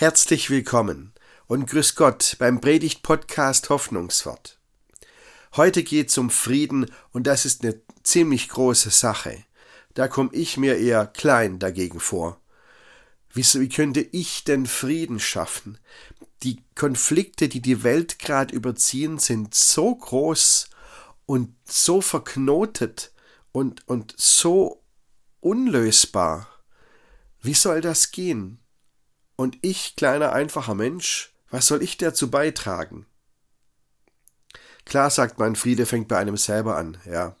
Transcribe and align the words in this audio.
Herzlich 0.00 0.48
willkommen 0.48 1.12
und 1.46 1.66
grüß 1.68 1.94
Gott 1.94 2.36
beim 2.38 2.62
Predigt-Podcast 2.62 3.68
Hoffnungswort. 3.68 4.58
Heute 5.56 5.82
geht 5.82 6.08
es 6.08 6.16
um 6.16 6.30
Frieden 6.30 6.90
und 7.12 7.26
das 7.26 7.44
ist 7.44 7.62
eine 7.62 7.82
ziemlich 8.02 8.48
große 8.48 8.88
Sache. 8.88 9.44
Da 9.92 10.08
komme 10.08 10.30
ich 10.32 10.56
mir 10.56 10.78
eher 10.78 11.06
klein 11.06 11.58
dagegen 11.58 12.00
vor. 12.00 12.40
Wie, 13.34 13.42
wie 13.42 13.68
könnte 13.68 14.00
ich 14.00 14.42
denn 14.44 14.64
Frieden 14.64 15.20
schaffen? 15.20 15.76
Die 16.44 16.64
Konflikte, 16.74 17.50
die 17.50 17.60
die 17.60 17.82
Welt 17.82 18.18
gerade 18.18 18.54
überziehen, 18.54 19.18
sind 19.18 19.54
so 19.54 19.94
groß 19.94 20.70
und 21.26 21.54
so 21.66 22.00
verknotet 22.00 23.12
und, 23.52 23.86
und 23.86 24.14
so 24.16 24.82
unlösbar. 25.40 26.48
Wie 27.42 27.52
soll 27.52 27.82
das 27.82 28.12
gehen? 28.12 28.59
Und 29.40 29.56
ich, 29.62 29.96
kleiner, 29.96 30.34
einfacher 30.34 30.74
Mensch, 30.74 31.32
was 31.48 31.66
soll 31.66 31.82
ich 31.82 31.96
dazu 31.96 32.30
beitragen? 32.30 33.06
Klar 34.84 35.08
sagt 35.08 35.38
man, 35.38 35.56
Friede 35.56 35.86
fängt 35.86 36.08
bei 36.08 36.18
einem 36.18 36.36
selber 36.36 36.76
an, 36.76 36.98
ja. 37.06 37.34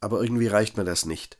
Aber 0.00 0.20
irgendwie 0.20 0.48
reicht 0.48 0.76
mir 0.76 0.84
das 0.84 1.06
nicht. 1.06 1.38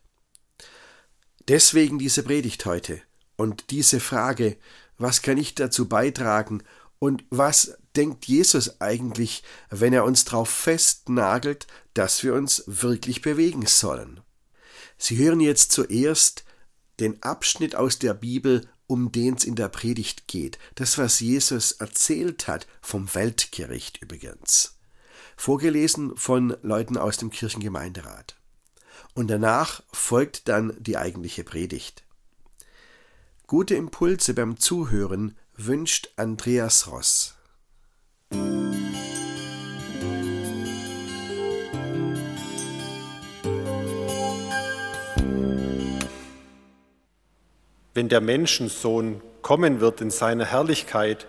Deswegen 1.48 1.98
diese 1.98 2.23
Predigt 2.23 2.65
heute 2.65 3.02
und 3.37 3.70
diese 3.70 4.01
Frage, 4.01 4.56
was 4.97 5.20
kann 5.20 5.37
ich 5.37 5.55
dazu 5.55 5.87
beitragen 5.87 6.62
und 6.98 7.23
was 7.28 7.77
denkt 7.95 8.25
Jesus 8.25 8.80
eigentlich, 8.80 9.42
wenn 9.69 9.92
er 9.92 10.05
uns 10.05 10.25
darauf 10.25 10.48
festnagelt, 10.48 11.66
dass 11.92 12.23
wir 12.23 12.33
uns 12.33 12.64
wirklich 12.66 13.20
bewegen 13.20 13.67
sollen? 13.67 14.23
Sie 14.97 15.19
hören 15.19 15.41
jetzt 15.41 15.73
zuerst 15.73 16.47
den 17.01 17.23
Abschnitt 17.23 17.77
aus 17.77 17.98
der 17.98 18.14
Bibel 18.14 18.67
um 18.86 19.12
den 19.12 19.34
es 19.34 19.44
in 19.44 19.54
der 19.54 19.68
Predigt 19.68 20.28
geht. 20.28 20.58
Das, 20.74 20.98
was 20.98 21.20
Jesus 21.20 21.72
erzählt 21.72 22.48
hat 22.48 22.66
vom 22.80 23.12
Weltgericht 23.14 24.02
übrigens. 24.02 24.78
Vorgelesen 25.36 26.16
von 26.16 26.56
Leuten 26.62 26.96
aus 26.96 27.16
dem 27.16 27.30
Kirchengemeinderat. 27.30 28.36
Und 29.14 29.28
danach 29.28 29.82
folgt 29.92 30.48
dann 30.48 30.74
die 30.78 30.96
eigentliche 30.96 31.44
Predigt. 31.44 32.05
Gute 33.46 33.74
Impulse 33.74 34.34
beim 34.34 34.58
Zuhören 34.58 35.36
wünscht 35.56 36.10
Andreas 36.16 36.88
Ross. 36.88 37.34
Wenn 47.95 48.09
der 48.09 48.20
Menschensohn 48.20 49.20
kommen 49.42 49.81
wird 49.81 50.00
in 50.00 50.11
seiner 50.11 50.45
Herrlichkeit 50.45 51.27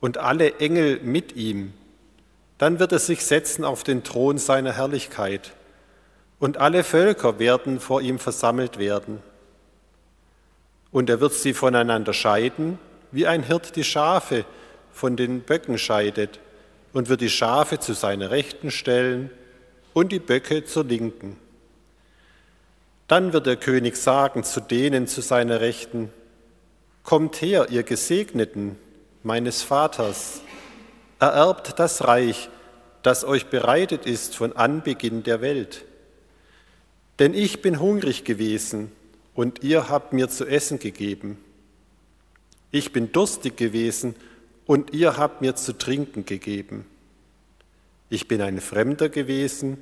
und 0.00 0.18
alle 0.18 0.58
Engel 0.58 1.00
mit 1.00 1.36
ihm, 1.36 1.72
dann 2.58 2.78
wird 2.78 2.92
er 2.92 2.98
sich 2.98 3.24
setzen 3.24 3.64
auf 3.64 3.82
den 3.82 4.02
Thron 4.02 4.38
seiner 4.38 4.72
Herrlichkeit 4.72 5.52
und 6.38 6.58
alle 6.58 6.84
Völker 6.84 7.38
werden 7.38 7.80
vor 7.80 8.02
ihm 8.02 8.18
versammelt 8.18 8.78
werden. 8.78 9.22
Und 10.90 11.10
er 11.10 11.20
wird 11.20 11.34
sie 11.34 11.54
voneinander 11.54 12.12
scheiden, 12.12 12.78
wie 13.12 13.26
ein 13.26 13.42
Hirt 13.42 13.76
die 13.76 13.84
Schafe 13.84 14.44
von 14.92 15.16
den 15.16 15.40
Böcken 15.40 15.78
scheidet, 15.78 16.40
und 16.96 17.10
wird 17.10 17.20
die 17.20 17.28
Schafe 17.28 17.78
zu 17.78 17.92
seiner 17.92 18.30
Rechten 18.30 18.70
stellen 18.70 19.30
und 19.92 20.12
die 20.12 20.18
Böcke 20.18 20.64
zur 20.64 20.84
Linken. 20.84 21.36
Dann 23.08 23.32
wird 23.32 23.46
der 23.46 23.56
König 23.56 23.96
sagen 23.96 24.44
zu 24.44 24.60
denen 24.60 25.06
zu 25.06 25.20
seiner 25.20 25.60
Rechten, 25.60 26.10
Kommt 27.04 27.40
her, 27.40 27.68
ihr 27.70 27.84
Gesegneten 27.84 28.76
meines 29.22 29.62
Vaters, 29.62 30.40
ererbt 31.20 31.78
das 31.78 32.02
Reich, 32.04 32.48
das 33.04 33.24
euch 33.24 33.46
bereitet 33.46 34.06
ist 34.06 34.34
von 34.34 34.54
Anbeginn 34.54 35.22
der 35.22 35.40
Welt. 35.40 35.84
Denn 37.20 37.32
ich 37.32 37.62
bin 37.62 37.78
hungrig 37.78 38.24
gewesen 38.24 38.90
und 39.36 39.62
ihr 39.62 39.88
habt 39.88 40.12
mir 40.12 40.28
zu 40.28 40.46
essen 40.46 40.80
gegeben. 40.80 41.38
Ich 42.72 42.92
bin 42.92 43.12
durstig 43.12 43.56
gewesen 43.56 44.16
und 44.66 44.92
ihr 44.92 45.16
habt 45.16 45.42
mir 45.42 45.54
zu 45.54 45.78
trinken 45.78 46.26
gegeben. 46.26 46.84
Ich 48.10 48.26
bin 48.26 48.42
ein 48.42 48.60
Fremder 48.60 49.08
gewesen 49.08 49.78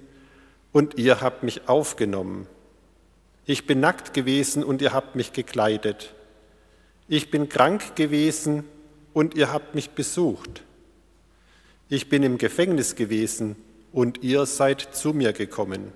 und 0.72 0.98
ihr 0.98 1.22
habt 1.22 1.42
mich 1.42 1.68
aufgenommen. 1.68 2.46
Ich 3.46 3.66
bin 3.66 3.80
nackt 3.80 4.14
gewesen 4.14 4.64
und 4.64 4.80
ihr 4.80 4.92
habt 4.92 5.16
mich 5.16 5.32
gekleidet. 5.32 6.14
Ich 7.08 7.30
bin 7.30 7.48
krank 7.48 7.94
gewesen 7.94 8.64
und 9.12 9.34
ihr 9.34 9.52
habt 9.52 9.74
mich 9.74 9.90
besucht. 9.90 10.62
Ich 11.90 12.08
bin 12.08 12.22
im 12.22 12.38
Gefängnis 12.38 12.96
gewesen 12.96 13.56
und 13.92 14.22
ihr 14.22 14.46
seid 14.46 14.80
zu 14.92 15.12
mir 15.12 15.34
gekommen. 15.34 15.92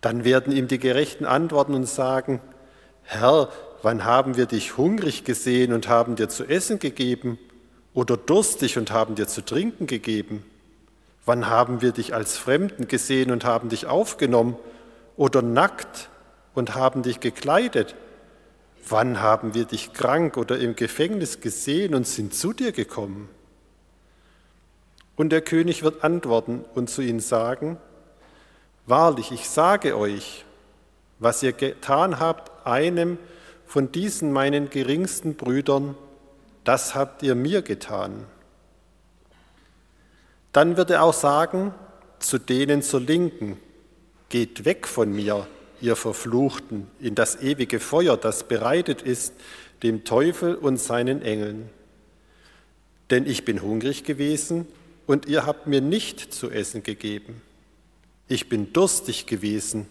Dann 0.00 0.24
werden 0.24 0.52
ihm 0.52 0.68
die 0.68 0.78
Gerechten 0.78 1.24
antworten 1.24 1.74
und 1.74 1.88
sagen, 1.88 2.40
Herr, 3.02 3.48
wann 3.82 4.04
haben 4.04 4.36
wir 4.36 4.46
dich 4.46 4.76
hungrig 4.76 5.24
gesehen 5.24 5.72
und 5.72 5.88
haben 5.88 6.14
dir 6.14 6.28
zu 6.28 6.44
essen 6.44 6.78
gegeben 6.78 7.38
oder 7.94 8.16
durstig 8.16 8.78
und 8.78 8.92
haben 8.92 9.16
dir 9.16 9.26
zu 9.26 9.44
trinken 9.44 9.88
gegeben? 9.88 10.44
Wann 11.26 11.48
haben 11.48 11.82
wir 11.82 11.92
dich 11.92 12.14
als 12.14 12.36
Fremden 12.36 12.86
gesehen 12.86 13.32
und 13.32 13.44
haben 13.44 13.68
dich 13.68 13.86
aufgenommen 13.86 14.56
oder 15.22 15.40
nackt 15.40 16.08
und 16.52 16.74
haben 16.74 17.04
dich 17.04 17.20
gekleidet? 17.20 17.94
Wann 18.88 19.20
haben 19.20 19.54
wir 19.54 19.66
dich 19.66 19.92
krank 19.92 20.36
oder 20.36 20.58
im 20.58 20.74
Gefängnis 20.74 21.38
gesehen 21.38 21.94
und 21.94 22.08
sind 22.08 22.34
zu 22.34 22.52
dir 22.52 22.72
gekommen? 22.72 23.28
Und 25.14 25.30
der 25.30 25.40
König 25.40 25.84
wird 25.84 26.02
antworten 26.02 26.64
und 26.74 26.90
zu 26.90 27.02
ihnen 27.02 27.20
sagen, 27.20 27.76
Wahrlich, 28.84 29.30
ich 29.30 29.48
sage 29.48 29.96
euch, 29.96 30.44
was 31.20 31.40
ihr 31.44 31.52
getan 31.52 32.18
habt, 32.18 32.66
einem 32.66 33.16
von 33.64 33.92
diesen 33.92 34.32
meinen 34.32 34.70
geringsten 34.70 35.36
Brüdern, 35.36 35.94
das 36.64 36.96
habt 36.96 37.22
ihr 37.22 37.36
mir 37.36 37.62
getan. 37.62 38.26
Dann 40.50 40.76
wird 40.76 40.90
er 40.90 41.04
auch 41.04 41.14
sagen, 41.14 41.72
zu 42.18 42.38
denen 42.38 42.82
zur 42.82 43.02
Linken, 43.02 43.56
Geht 44.32 44.64
weg 44.64 44.88
von 44.88 45.12
mir, 45.12 45.46
ihr 45.82 45.94
Verfluchten, 45.94 46.86
in 46.98 47.14
das 47.14 47.42
ewige 47.42 47.78
Feuer, 47.78 48.16
das 48.16 48.48
bereitet 48.48 49.02
ist 49.02 49.34
dem 49.82 50.04
Teufel 50.04 50.54
und 50.54 50.80
seinen 50.80 51.20
Engeln. 51.20 51.68
Denn 53.10 53.26
ich 53.26 53.44
bin 53.44 53.60
hungrig 53.60 54.04
gewesen 54.04 54.66
und 55.06 55.26
ihr 55.26 55.44
habt 55.44 55.66
mir 55.66 55.82
nicht 55.82 56.32
zu 56.32 56.50
essen 56.50 56.82
gegeben. 56.82 57.42
Ich 58.26 58.48
bin 58.48 58.72
durstig 58.72 59.26
gewesen 59.26 59.86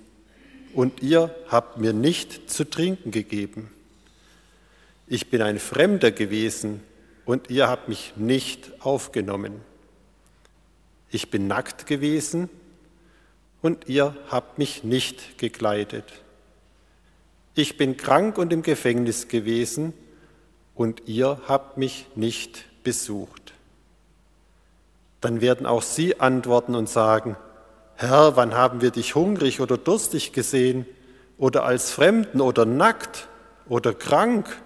und 0.73 1.03
ihr 1.03 1.35
habt 1.47 1.78
mir 1.78 1.94
nicht 1.94 2.50
zu 2.50 2.68
trinken 2.68 3.12
gegeben. 3.12 3.69
Ich 5.06 5.29
bin 5.29 5.44
ein 5.44 5.59
Fremder 5.59 6.09
gewesen 6.09 6.81
und 7.25 7.52
ihr 7.52 7.68
habt 7.68 7.90
mich 7.90 8.13
nicht 8.16 8.72
aufgenommen. 8.79 9.62
Ich 11.12 11.29
bin 11.29 11.46
nackt 11.46 11.85
gewesen 11.85 12.50
und 13.61 13.88
ihr 13.88 14.16
habt 14.29 14.57
mich 14.57 14.83
nicht 14.83 15.38
gekleidet. 15.38 16.05
Ich 17.53 17.77
bin 17.77 17.97
krank 17.97 18.38
und 18.38 18.53
im 18.53 18.61
Gefängnis 18.61 19.27
gewesen 19.27 19.94
und 20.73 21.03
ihr 21.07 21.41
habt 21.47 21.77
mich 21.77 22.07
nicht 22.16 22.66
besucht. 22.83 23.53
Dann 25.19 25.41
werden 25.41 25.66
auch 25.66 25.84
sie 25.84 26.19
antworten 26.19 26.75
und 26.75 26.90
sagen, 26.90 27.35
Herr, 27.96 28.35
wann 28.35 28.55
haben 28.55 28.81
wir 28.81 28.90
dich 28.90 29.13
hungrig 29.13 29.61
oder 29.61 29.78
durstig 29.78 30.34
gesehen 30.34 30.87
oder 31.37 31.66
als 31.66 31.91
Fremden 31.91 32.41
oder 32.41 32.66
nackt 32.66 33.28
oder 33.67 33.93
krank 33.93 34.57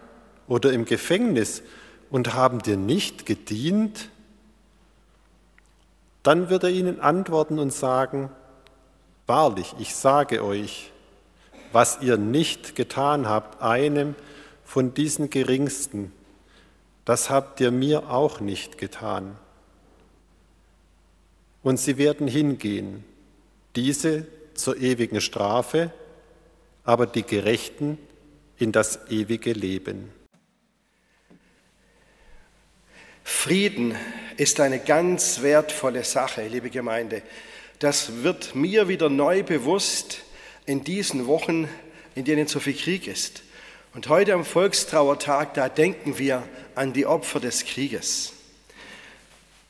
oder 0.47 0.71
im 0.71 0.85
Gefängnis 0.85 1.63
und 2.09 2.33
haben 2.33 2.61
dir 2.61 2.77
nicht 2.77 3.25
gedient? 3.25 4.09
Dann 6.23 6.49
wird 6.49 6.63
er 6.63 6.69
ihnen 6.69 7.01
antworten 7.01 7.59
und 7.59 7.73
sagen, 7.73 8.29
Wahrlich, 9.27 9.73
ich 9.79 9.95
sage 9.95 10.43
euch, 10.43 10.91
was 11.71 11.99
ihr 12.01 12.17
nicht 12.17 12.75
getan 12.75 13.27
habt, 13.27 13.61
einem 13.61 14.15
von 14.63 14.93
diesen 14.93 15.29
Geringsten, 15.29 16.11
das 17.05 17.29
habt 17.29 17.59
ihr 17.59 17.71
mir 17.71 18.09
auch 18.09 18.39
nicht 18.39 18.77
getan. 18.77 19.37
Und 21.63 21.77
sie 21.77 21.97
werden 21.97 22.27
hingehen, 22.27 23.03
diese 23.75 24.27
zur 24.53 24.77
ewigen 24.77 25.21
Strafe, 25.21 25.91
aber 26.83 27.07
die 27.07 27.23
Gerechten 27.23 27.97
in 28.57 28.71
das 28.71 28.99
ewige 29.09 29.53
Leben. 29.53 30.11
Frieden 33.23 33.95
ist 34.37 34.59
eine 34.59 34.79
ganz 34.79 35.41
wertvolle 35.41 36.03
Sache, 36.03 36.47
liebe 36.47 36.69
Gemeinde 36.69 37.23
das 37.79 38.23
wird 38.23 38.55
mir 38.55 38.87
wieder 38.87 39.09
neu 39.09 39.43
bewusst 39.43 40.19
in 40.65 40.83
diesen 40.83 41.27
Wochen, 41.27 41.69
in 42.15 42.25
denen 42.25 42.47
so 42.47 42.59
viel 42.59 42.75
Krieg 42.75 43.07
ist. 43.07 43.43
Und 43.93 44.09
heute 44.09 44.33
am 44.33 44.45
Volkstrauertag, 44.45 45.53
da 45.53 45.69
denken 45.69 46.17
wir 46.17 46.47
an 46.75 46.93
die 46.93 47.05
Opfer 47.05 47.39
des 47.39 47.65
Krieges. 47.65 48.33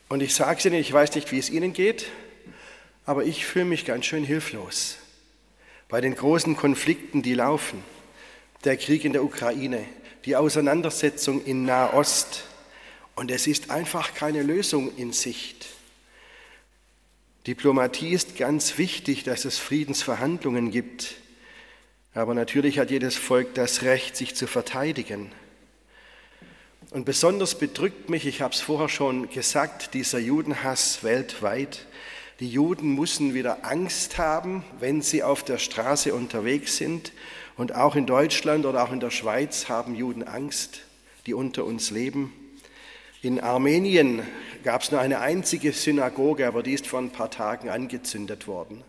Und 0.08 0.22
ich 0.22 0.34
sage 0.34 0.58
es 0.58 0.64
Ihnen, 0.64 0.76
ich 0.76 0.92
weiß 0.92 1.14
nicht, 1.14 1.32
wie 1.32 1.38
es 1.38 1.50
Ihnen 1.50 1.72
geht, 1.72 2.06
aber 3.04 3.24
ich 3.24 3.46
fühle 3.46 3.64
mich 3.66 3.84
ganz 3.84 4.06
schön 4.06 4.24
hilflos 4.24 4.96
bei 5.88 6.00
den 6.00 6.14
großen 6.14 6.56
Konflikten, 6.56 7.22
die 7.22 7.34
laufen. 7.34 7.82
Der 8.64 8.76
Krieg 8.76 9.04
in 9.04 9.12
der 9.12 9.22
Ukraine, 9.22 9.84
die 10.24 10.34
Auseinandersetzung 10.34 11.44
in 11.44 11.64
Nahost. 11.64 12.44
Und 13.14 13.30
es 13.30 13.46
ist 13.46 13.70
einfach 13.70 14.14
keine 14.14 14.42
Lösung 14.42 14.96
in 14.96 15.12
Sicht. 15.12 15.66
Diplomatie 17.46 18.10
ist 18.10 18.36
ganz 18.36 18.76
wichtig, 18.76 19.22
dass 19.22 19.44
es 19.44 19.58
Friedensverhandlungen 19.58 20.72
gibt. 20.72 21.14
Aber 22.12 22.34
natürlich 22.34 22.80
hat 22.80 22.90
jedes 22.90 23.14
Volk 23.14 23.54
das 23.54 23.82
Recht, 23.82 24.16
sich 24.16 24.34
zu 24.34 24.48
verteidigen. 24.48 25.30
Und 26.90 27.04
besonders 27.04 27.56
bedrückt 27.56 28.10
mich, 28.10 28.26
ich 28.26 28.40
habe 28.40 28.52
es 28.52 28.60
vorher 28.60 28.88
schon 28.88 29.30
gesagt, 29.30 29.94
dieser 29.94 30.18
Judenhass 30.18 31.04
weltweit. 31.04 31.86
Die 32.40 32.48
Juden 32.48 32.96
müssen 32.96 33.32
wieder 33.32 33.64
Angst 33.64 34.18
haben, 34.18 34.64
wenn 34.80 35.00
sie 35.00 35.22
auf 35.22 35.44
der 35.44 35.58
Straße 35.58 36.14
unterwegs 36.14 36.78
sind. 36.78 37.12
Und 37.56 37.76
auch 37.76 37.94
in 37.94 38.06
Deutschland 38.06 38.66
oder 38.66 38.82
auch 38.82 38.92
in 38.92 39.00
der 39.00 39.10
Schweiz 39.12 39.68
haben 39.68 39.94
Juden 39.94 40.24
Angst, 40.24 40.80
die 41.26 41.34
unter 41.34 41.64
uns 41.64 41.92
leben. 41.92 42.32
In 43.22 43.38
Armenien 43.40 44.22
gab 44.66 44.82
es 44.82 44.90
nur 44.90 45.00
eine 45.00 45.20
einzige 45.20 45.72
Synagoge, 45.72 46.44
aber 46.44 46.64
die 46.64 46.72
ist 46.72 46.88
vor 46.88 46.98
ein 46.98 47.12
paar 47.12 47.30
Tagen 47.30 47.68
angezündet 47.68 48.48
worden 48.48 48.82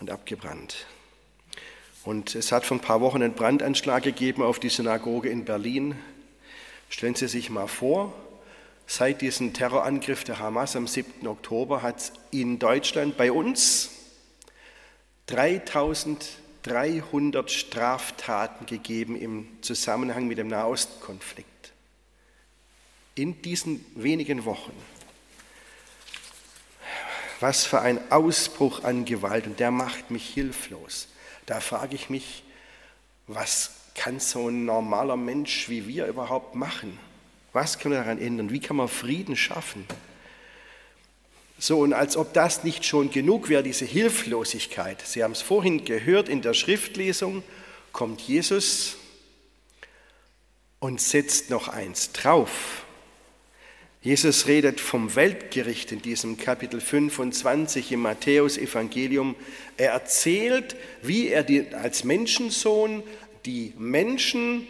und 0.00 0.10
abgebrannt. 0.10 0.84
Und 2.02 2.34
es 2.34 2.50
hat 2.50 2.64
vor 2.64 2.76
ein 2.76 2.80
paar 2.80 3.00
Wochen 3.00 3.22
einen 3.22 3.34
Brandanschlag 3.34 4.02
gegeben 4.02 4.42
auf 4.42 4.58
die 4.58 4.68
Synagoge 4.68 5.28
in 5.28 5.44
Berlin. 5.44 5.94
Stellen 6.88 7.14
Sie 7.14 7.28
sich 7.28 7.50
mal 7.50 7.68
vor, 7.68 8.12
seit 8.88 9.20
diesem 9.20 9.52
Terrorangriff 9.52 10.24
der 10.24 10.40
Hamas 10.40 10.74
am 10.74 10.88
7. 10.88 11.24
Oktober 11.28 11.82
hat 11.82 11.98
es 11.98 12.12
in 12.32 12.58
Deutschland 12.58 13.16
bei 13.16 13.30
uns 13.30 13.90
3300 15.26 17.48
Straftaten 17.48 18.66
gegeben 18.66 19.14
im 19.14 19.46
Zusammenhang 19.60 20.26
mit 20.26 20.38
dem 20.38 20.48
Nahostkonflikt. 20.48 21.49
In 23.14 23.42
diesen 23.42 23.84
wenigen 23.94 24.44
Wochen. 24.44 24.72
Was 27.40 27.64
für 27.64 27.80
ein 27.80 28.10
Ausbruch 28.10 28.84
an 28.84 29.04
Gewalt 29.04 29.46
und 29.46 29.60
der 29.60 29.70
macht 29.70 30.10
mich 30.10 30.28
hilflos. 30.28 31.08
Da 31.46 31.60
frage 31.60 31.94
ich 31.94 32.10
mich, 32.10 32.42
was 33.26 33.72
kann 33.94 34.20
so 34.20 34.48
ein 34.48 34.64
normaler 34.64 35.16
Mensch 35.16 35.68
wie 35.68 35.86
wir 35.86 36.06
überhaupt 36.06 36.54
machen? 36.54 36.98
Was 37.52 37.78
können 37.78 37.94
wir 37.94 38.00
daran 38.00 38.20
ändern? 38.20 38.50
Wie 38.50 38.60
kann 38.60 38.76
man 38.76 38.88
Frieden 38.88 39.36
schaffen? 39.36 39.86
So, 41.58 41.80
und 41.80 41.92
als 41.92 42.16
ob 42.16 42.32
das 42.32 42.64
nicht 42.64 42.86
schon 42.86 43.10
genug 43.10 43.48
wäre, 43.48 43.62
diese 43.62 43.84
Hilflosigkeit. 43.84 45.06
Sie 45.06 45.22
haben 45.22 45.32
es 45.32 45.42
vorhin 45.42 45.84
gehört 45.84 46.28
in 46.28 46.40
der 46.40 46.54
Schriftlesung, 46.54 47.42
kommt 47.92 48.22
Jesus 48.22 48.96
und 50.78 51.00
setzt 51.00 51.50
noch 51.50 51.68
eins 51.68 52.12
drauf. 52.12 52.84
Jesus 54.02 54.46
redet 54.46 54.80
vom 54.80 55.14
Weltgericht 55.14 55.92
in 55.92 56.00
diesem 56.00 56.38
Kapitel 56.38 56.80
25 56.80 57.92
im 57.92 58.00
Matthäus-Evangelium. 58.00 59.36
Er 59.76 59.90
erzählt, 59.90 60.74
wie 61.02 61.28
er 61.28 61.44
als 61.78 62.04
Menschensohn 62.04 63.02
die 63.44 63.74
Menschen, 63.76 64.66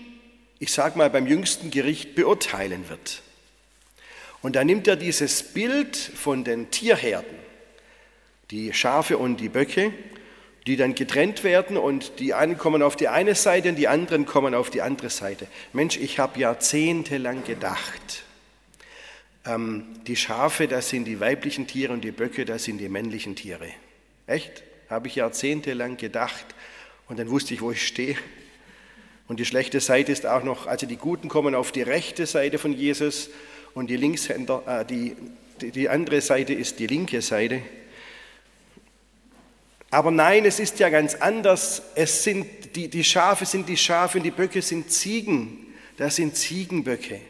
ich 0.58 0.72
sage 0.72 0.98
mal, 0.98 1.10
beim 1.10 1.28
jüngsten 1.28 1.70
Gericht 1.70 2.16
beurteilen 2.16 2.88
wird. 2.88 3.22
Und 4.42 4.56
da 4.56 4.64
nimmt 4.64 4.88
er 4.88 4.96
dieses 4.96 5.44
Bild 5.44 5.96
von 5.96 6.42
den 6.42 6.72
Tierherden, 6.72 7.38
die 8.50 8.72
Schafe 8.72 9.16
und 9.16 9.36
die 9.36 9.48
Böcke, 9.48 9.92
die 10.66 10.76
dann 10.76 10.96
getrennt 10.96 11.44
werden 11.44 11.76
und 11.76 12.18
die 12.18 12.34
einen 12.34 12.58
kommen 12.58 12.82
auf 12.82 12.96
die 12.96 13.06
eine 13.06 13.36
Seite 13.36 13.68
und 13.68 13.76
die 13.76 13.86
anderen 13.86 14.26
kommen 14.26 14.56
auf 14.56 14.70
die 14.70 14.82
andere 14.82 15.08
Seite. 15.08 15.46
Mensch, 15.72 15.98
ich 15.98 16.18
habe 16.18 16.40
jahrzehntelang 16.40 17.44
gedacht, 17.44 18.24
die 19.46 20.16
Schafe, 20.16 20.68
das 20.68 20.90
sind 20.90 21.04
die 21.04 21.18
weiblichen 21.18 21.66
Tiere 21.66 21.92
und 21.94 22.02
die 22.02 22.10
Böcke, 22.10 22.44
das 22.44 22.64
sind 22.64 22.78
die 22.78 22.90
männlichen 22.90 23.36
Tiere. 23.36 23.68
Echt? 24.26 24.62
Habe 24.90 25.08
ich 25.08 25.14
jahrzehntelang 25.14 25.96
gedacht 25.96 26.44
und 27.08 27.18
dann 27.18 27.30
wusste 27.30 27.54
ich, 27.54 27.62
wo 27.62 27.70
ich 27.70 27.86
stehe. 27.86 28.16
Und 29.28 29.40
die 29.40 29.44
schlechte 29.44 29.80
Seite 29.80 30.12
ist 30.12 30.26
auch 30.26 30.42
noch, 30.42 30.66
also 30.66 30.86
die 30.86 30.96
Guten 30.96 31.28
kommen 31.28 31.54
auf 31.54 31.72
die 31.72 31.82
rechte 31.82 32.26
Seite 32.26 32.58
von 32.58 32.72
Jesus 32.72 33.30
und 33.74 33.88
die 33.88 33.96
Linkshänder, 33.96 34.62
äh, 34.66 34.84
die, 34.84 35.16
die 35.70 35.88
andere 35.88 36.20
Seite 36.20 36.52
ist 36.52 36.78
die 36.78 36.86
linke 36.86 37.22
Seite. 37.22 37.62
Aber 39.90 40.10
nein, 40.10 40.44
es 40.44 40.60
ist 40.60 40.78
ja 40.78 40.88
ganz 40.88 41.14
anders. 41.14 41.82
Es 41.94 42.22
sind, 42.22 42.76
die, 42.76 42.88
die 42.88 43.04
Schafe 43.04 43.44
sind 43.46 43.68
die 43.68 43.76
Schafe 43.76 44.18
und 44.18 44.24
die 44.24 44.30
Böcke 44.30 44.62
sind 44.62 44.90
Ziegen. 44.90 45.66
Das 45.96 46.16
sind 46.16 46.36
Ziegenböcke. 46.36 47.20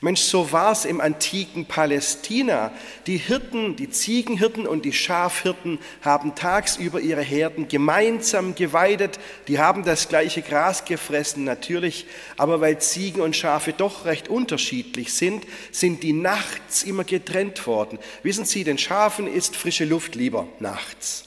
Mensch, 0.00 0.20
so 0.20 0.52
war 0.52 0.70
es 0.70 0.84
im 0.84 1.00
antiken 1.00 1.66
Palästina. 1.66 2.70
Die 3.08 3.16
Hirten, 3.16 3.74
die 3.74 3.90
Ziegenhirten 3.90 4.64
und 4.64 4.84
die 4.84 4.92
Schafhirten 4.92 5.80
haben 6.02 6.36
tagsüber 6.36 7.00
ihre 7.00 7.22
Herden 7.22 7.66
gemeinsam 7.66 8.54
geweidet. 8.54 9.18
Die 9.48 9.58
haben 9.58 9.84
das 9.84 10.08
gleiche 10.08 10.42
Gras 10.42 10.84
gefressen, 10.84 11.42
natürlich. 11.42 12.06
Aber 12.36 12.60
weil 12.60 12.78
Ziegen 12.78 13.20
und 13.20 13.34
Schafe 13.34 13.72
doch 13.72 14.04
recht 14.04 14.28
unterschiedlich 14.28 15.12
sind, 15.12 15.44
sind 15.72 16.04
die 16.04 16.12
nachts 16.12 16.84
immer 16.84 17.02
getrennt 17.02 17.66
worden. 17.66 17.98
Wissen 18.22 18.44
Sie, 18.44 18.62
den 18.62 18.78
Schafen 18.78 19.26
ist 19.26 19.56
frische 19.56 19.84
Luft 19.84 20.14
lieber 20.14 20.46
nachts. 20.60 21.24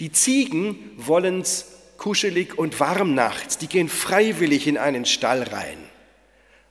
Die 0.00 0.10
Ziegen 0.10 0.90
wollen 0.96 1.42
es 1.42 1.66
kuschelig 1.96 2.58
und 2.58 2.80
warm 2.80 3.14
nachts. 3.14 3.58
Die 3.58 3.68
gehen 3.68 3.88
freiwillig 3.88 4.66
in 4.66 4.78
einen 4.78 5.04
Stall 5.04 5.44
rein 5.44 5.89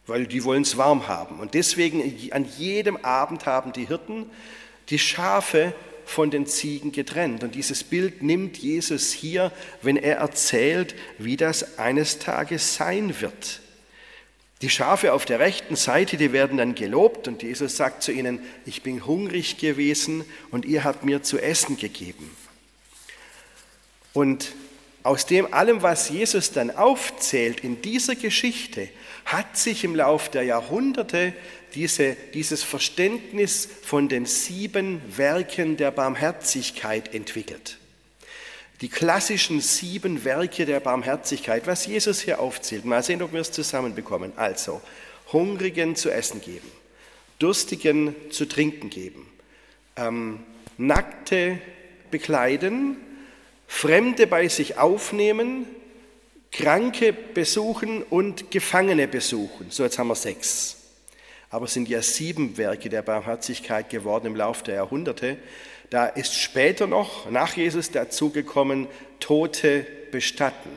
weil 0.10 0.28
die 0.28 0.44
wollen 0.44 0.64
es 0.64 0.78
warm 0.78 1.08
haben. 1.08 1.40
Und 1.40 1.54
deswegen 1.54 2.04
an 2.32 2.46
jedem 2.58 2.98
Abend 2.98 3.46
haben 3.46 3.72
die 3.72 3.88
Hirten 3.88 4.30
die 4.90 5.00
Schafe 5.00 5.74
von 6.06 6.32
den 6.32 6.48
Ziegen 6.48 6.92
getrennt. 6.92 7.44
Und 7.44 7.54
dieses 7.54 7.84
Bild 7.84 8.24
nimmt 8.24 8.58
Jesus 8.58 9.12
hier, 9.12 9.52
wenn 9.82 9.96
er 9.96 10.18
erzählt, 10.18 10.96
wie 11.20 11.38
das 11.38 11.78
eines 11.78 12.18
Tages 12.18 12.76
sein 12.76 13.22
wird. 13.22 13.62
Die 14.62 14.70
Schafe 14.70 15.14
auf 15.14 15.26
der 15.26 15.40
rechten 15.40 15.76
Seite, 15.76 16.18
die 16.18 16.34
werden 16.34 16.58
dann 16.58 16.76
gelobt 16.76 17.28
und 17.28 17.44
Jesus 17.44 17.78
sagt 17.78 18.04
zu 18.04 18.12
ihnen, 18.12 18.42
ich 18.66 18.82
bin 18.82 19.06
hungrig 19.06 19.58
gewesen 19.58 20.26
und 20.52 20.66
ihr 20.66 20.84
habt 20.84 21.06
mir 21.06 21.24
zu 21.24 21.38
essen 21.38 21.78
gegeben. 21.78 22.30
Und 24.12 24.54
aus 25.10 25.26
dem 25.26 25.52
allem, 25.56 25.82
was 25.82 26.10
Jesus 26.10 26.52
dann 26.52 26.70
aufzählt 26.70 27.62
in 27.62 27.82
dieser 27.82 28.14
Geschichte, 28.14 28.90
hat 29.26 29.58
sich 29.58 29.84
im 29.84 29.96
Lauf 29.96 30.30
der 30.30 30.44
Jahrhunderte 30.44 31.34
diese, 31.74 32.16
dieses 32.36 32.62
Verständnis 32.62 33.68
von 33.82 34.08
den 34.08 34.28
sieben 34.28 35.02
Werken 35.18 35.78
der 35.78 35.90
Barmherzigkeit 35.90 37.16
entwickelt. 37.16 37.80
Die 38.82 38.88
klassischen 38.88 39.62
sieben 39.62 40.26
Werke 40.26 40.68
der 40.68 40.80
Barmherzigkeit, 40.80 41.66
was 41.66 41.88
Jesus 41.88 42.22
hier 42.22 42.40
aufzählt. 42.40 42.86
Mal 42.86 43.02
sehen, 43.02 43.24
ob 43.24 43.34
wir 43.34 43.42
es 43.42 43.52
zusammenbekommen. 43.52 44.34
Also, 44.36 44.80
Hungrigen 45.34 45.96
zu 45.96 46.12
essen 46.12 46.40
geben, 46.40 46.70
Durstigen 47.40 48.14
zu 48.30 48.48
trinken 48.48 48.92
geben, 48.92 49.28
ähm, 49.96 50.42
Nackte 50.78 51.58
bekleiden, 52.12 52.98
Fremde 53.72 54.26
bei 54.26 54.48
sich 54.48 54.78
aufnehmen, 54.78 55.68
Kranke 56.52 57.14
besuchen 57.14 58.02
und 58.02 58.50
Gefangene 58.50 59.08
besuchen. 59.08 59.68
So, 59.70 59.84
jetzt 59.84 60.00
haben 60.00 60.08
wir 60.08 60.16
sechs. 60.16 60.76
Aber 61.52 61.66
es 61.66 61.76
sind 61.76 61.88
ja 61.88 62.02
sieben 62.02 62.58
Werke 62.58 62.90
der 62.90 63.04
Barmherzigkeit 63.04 63.90
geworden 63.90 64.26
im 64.26 64.36
Laufe 64.36 64.66
der 64.66 64.76
Jahrhunderte. 64.76 65.38
Da 65.92 66.08
ist 66.08 66.36
später 66.36 66.88
noch, 66.88 67.30
nach 67.30 67.56
Jesus 67.56 67.92
dazugekommen, 67.92 68.88
Tote 69.20 69.86
bestatten. 70.12 70.72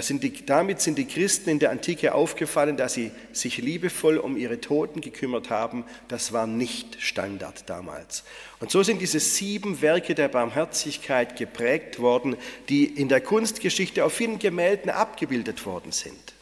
Sind 0.00 0.22
die, 0.22 0.46
damit 0.46 0.80
sind 0.80 0.96
die 0.96 1.06
Christen 1.06 1.50
in 1.50 1.58
der 1.58 1.70
Antike 1.70 2.14
aufgefallen, 2.14 2.78
dass 2.78 2.94
sie 2.94 3.10
sich 3.32 3.58
liebevoll 3.58 4.16
um 4.16 4.38
ihre 4.38 4.58
Toten 4.58 5.02
gekümmert 5.02 5.50
haben. 5.50 5.84
Das 6.08 6.32
war 6.32 6.46
nicht 6.46 6.96
Standard 6.98 7.68
damals. 7.68 8.24
Und 8.60 8.70
so 8.70 8.82
sind 8.82 9.02
diese 9.02 9.20
sieben 9.20 9.82
Werke 9.82 10.14
der 10.14 10.28
Barmherzigkeit 10.28 11.36
geprägt 11.36 11.98
worden, 11.98 12.36
die 12.70 12.84
in 12.84 13.08
der 13.08 13.20
Kunstgeschichte 13.20 14.04
auf 14.04 14.14
vielen 14.14 14.38
Gemälden 14.38 14.88
abgebildet 14.88 15.66
worden 15.66 15.92
sind. 15.92 16.32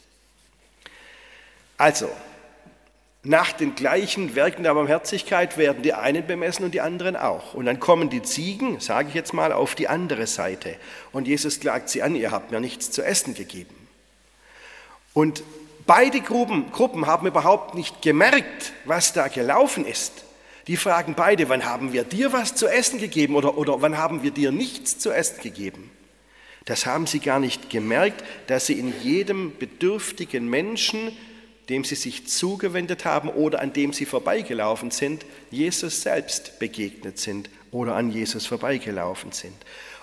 Also, 1.77 2.09
nach 3.23 3.53
den 3.53 3.75
gleichen 3.75 4.35
Werken 4.35 4.63
der 4.63 4.73
Barmherzigkeit 4.73 5.59
werden 5.59 5.83
die 5.83 5.93
einen 5.93 6.27
bemessen 6.27 6.65
und 6.65 6.73
die 6.73 6.81
anderen 6.81 7.17
auch. 7.17 7.53
Und 7.53 7.67
dann 7.67 7.79
kommen 7.79 8.09
die 8.09 8.23
Ziegen, 8.23 8.81
sage 8.81 9.09
ich 9.09 9.15
jetzt 9.15 9.35
mal, 9.35 9.53
auf 9.53 9.75
die 9.75 9.89
andere 9.89 10.27
Seite. 10.27 10.77
Und 11.13 11.29
Jesus 11.29 11.61
klagt 11.61 11.91
sie 11.91 12.03
an, 12.03 12.15
ihr 12.15 12.31
habt 12.31 12.51
mir 12.51 12.61
nichts 12.61 12.91
zu 12.91 13.03
essen 13.03 13.35
gegeben. 13.35 13.75
Und 15.13 15.43
beide 15.87 16.21
Gruppen, 16.21 16.73
Gruppen 16.73 17.07
haben 17.07 17.27
überhaupt 17.27 17.75
nicht 17.75 18.01
gemerkt, 18.01 18.73
was 18.87 19.13
da 19.13 19.29
gelaufen 19.29 19.85
ist. 19.85 20.25
Die 20.67 20.79
fragen 20.79 21.15
beide, 21.15 21.49
wann 21.51 21.67
haben 21.67 21.93
wir 21.93 22.05
dir 22.05 22.33
was 22.33 22.55
zu 22.55 22.69
essen 22.69 23.01
gegeben 23.01 23.35
oder, 23.35 23.59
oder 23.59 23.83
wann 23.83 23.99
haben 23.99 24.23
wir 24.23 24.31
dir 24.31 24.53
nichts 24.53 24.99
zu 24.99 25.11
essen 25.11 25.43
gegeben? 25.43 25.91
Das 26.65 26.87
haben 26.87 27.07
sie 27.07 27.21
gar 27.21 27.41
nicht 27.41 27.69
gemerkt, 27.69 28.25
dass 28.47 28.67
sie 28.67 28.79
in 28.79 28.95
jedem 29.03 29.59
bedürftigen 29.59 30.49
Menschen, 30.49 31.17
dem 31.71 31.85
sie 31.85 31.95
sich 31.95 32.27
zugewendet 32.27 33.05
haben 33.05 33.29
oder 33.29 33.61
an 33.61 33.73
dem 33.73 33.93
sie 33.93 34.05
vorbeigelaufen 34.05 34.91
sind, 34.91 35.25
Jesus 35.51 36.03
selbst 36.03 36.59
begegnet 36.59 37.19
sind 37.19 37.49
oder 37.71 37.95
an 37.95 38.11
Jesus 38.11 38.45
vorbeigelaufen 38.45 39.33
sind. 39.33 39.55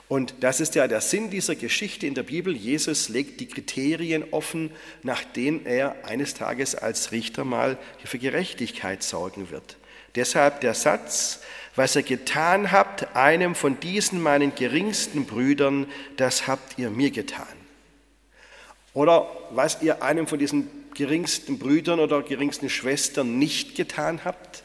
Und 0.10 0.36
das 0.40 0.62
ist 0.62 0.76
ja 0.76 0.88
der 0.88 1.02
Sinn 1.02 1.30
dieser 1.30 1.56
Geschichte 1.56 2.08
in 2.08 2.14
der 2.14 2.24
Bibel. 2.24 2.56
Jesus 2.56 3.10
legt 3.10 3.42
die 3.42 3.48
Kriterien 3.48 4.24
offen, 4.32 4.72
nach 5.04 5.24
denen 5.24 5.66
er 5.66 6.06
eines 6.06 6.34
Tages 6.34 6.76
als 6.76 7.12
Richter 7.12 7.44
mal 7.44 7.78
für 8.04 8.18
Gerechtigkeit 8.18 9.04
sorgen 9.04 9.52
wird. 9.52 9.76
Deshalb 10.16 10.62
der 10.62 10.74
Satz, 10.74 11.42
was 11.76 11.98
ihr 11.98 12.04
getan 12.04 12.72
habt, 12.72 13.16
einem 13.16 13.54
von 13.54 13.80
diesen 13.82 14.22
meinen 14.22 14.56
geringsten 14.56 15.26
Brüdern, 15.26 15.88
das 16.16 16.48
habt 16.48 16.80
ihr 16.80 16.90
mir 16.90 17.12
getan. 17.12 17.46
Oder 18.94 19.30
was 19.52 19.82
ihr 19.82 20.02
einem 20.02 20.26
von 20.26 20.40
diesen 20.40 20.87
geringsten 20.98 21.60
Brüdern 21.60 22.00
oder 22.00 22.22
geringsten 22.24 22.70
Schwestern 22.70 23.38
nicht 23.40 23.76
getan 23.76 24.26
habt, 24.26 24.64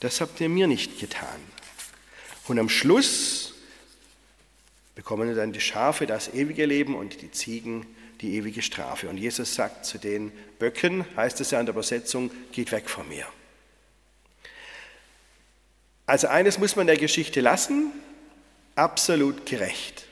das 0.00 0.20
habt 0.20 0.40
ihr 0.40 0.48
mir 0.48 0.66
nicht 0.66 0.98
getan. 0.98 1.40
Und 2.48 2.58
am 2.58 2.68
Schluss 2.68 3.54
bekommen 4.94 5.34
dann 5.36 5.52
die 5.52 5.60
Schafe 5.60 6.06
das 6.06 6.32
ewige 6.32 6.66
Leben 6.66 6.94
und 6.94 7.22
die 7.22 7.30
Ziegen 7.30 7.86
die 8.20 8.36
ewige 8.36 8.62
Strafe. 8.62 9.08
Und 9.08 9.18
Jesus 9.18 9.54
sagt 9.54 9.84
zu 9.84 9.98
den 9.98 10.32
Böcken, 10.58 11.04
heißt 11.16 11.40
es 11.40 11.50
ja 11.50 11.60
in 11.60 11.66
der 11.66 11.74
Übersetzung, 11.74 12.30
geht 12.52 12.72
weg 12.72 12.88
von 12.88 13.06
mir. 13.08 13.26
Also 16.06 16.28
eines 16.28 16.58
muss 16.58 16.76
man 16.76 16.86
der 16.86 16.96
Geschichte 16.96 17.40
lassen, 17.40 17.92
absolut 18.76 19.46
gerecht. 19.46 20.06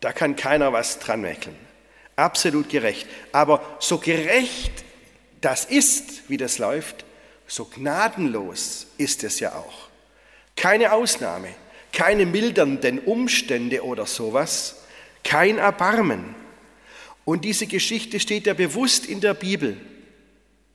Da 0.00 0.12
kann 0.12 0.36
keiner 0.36 0.72
was 0.72 0.98
dran 0.98 1.20
mäkeln. 1.20 1.56
Absolut 2.16 2.68
gerecht. 2.68 3.08
Aber 3.32 3.76
so 3.80 3.98
gerecht 3.98 4.84
das 5.42 5.66
ist, 5.66 6.30
wie 6.30 6.38
das 6.38 6.58
läuft, 6.58 7.04
so 7.46 7.66
gnadenlos 7.66 8.86
ist 8.96 9.24
es 9.24 9.40
ja 9.40 9.54
auch. 9.54 9.88
Keine 10.56 10.92
Ausnahme, 10.92 11.48
keine 11.92 12.24
mildernden 12.24 12.98
Umstände 12.98 13.84
oder 13.84 14.06
sowas, 14.06 14.84
kein 15.22 15.58
Erbarmen. 15.58 16.34
Und 17.24 17.44
diese 17.44 17.66
Geschichte 17.66 18.20
steht 18.20 18.46
ja 18.46 18.54
bewusst 18.54 19.04
in 19.06 19.20
der 19.20 19.34
Bibel. 19.34 19.76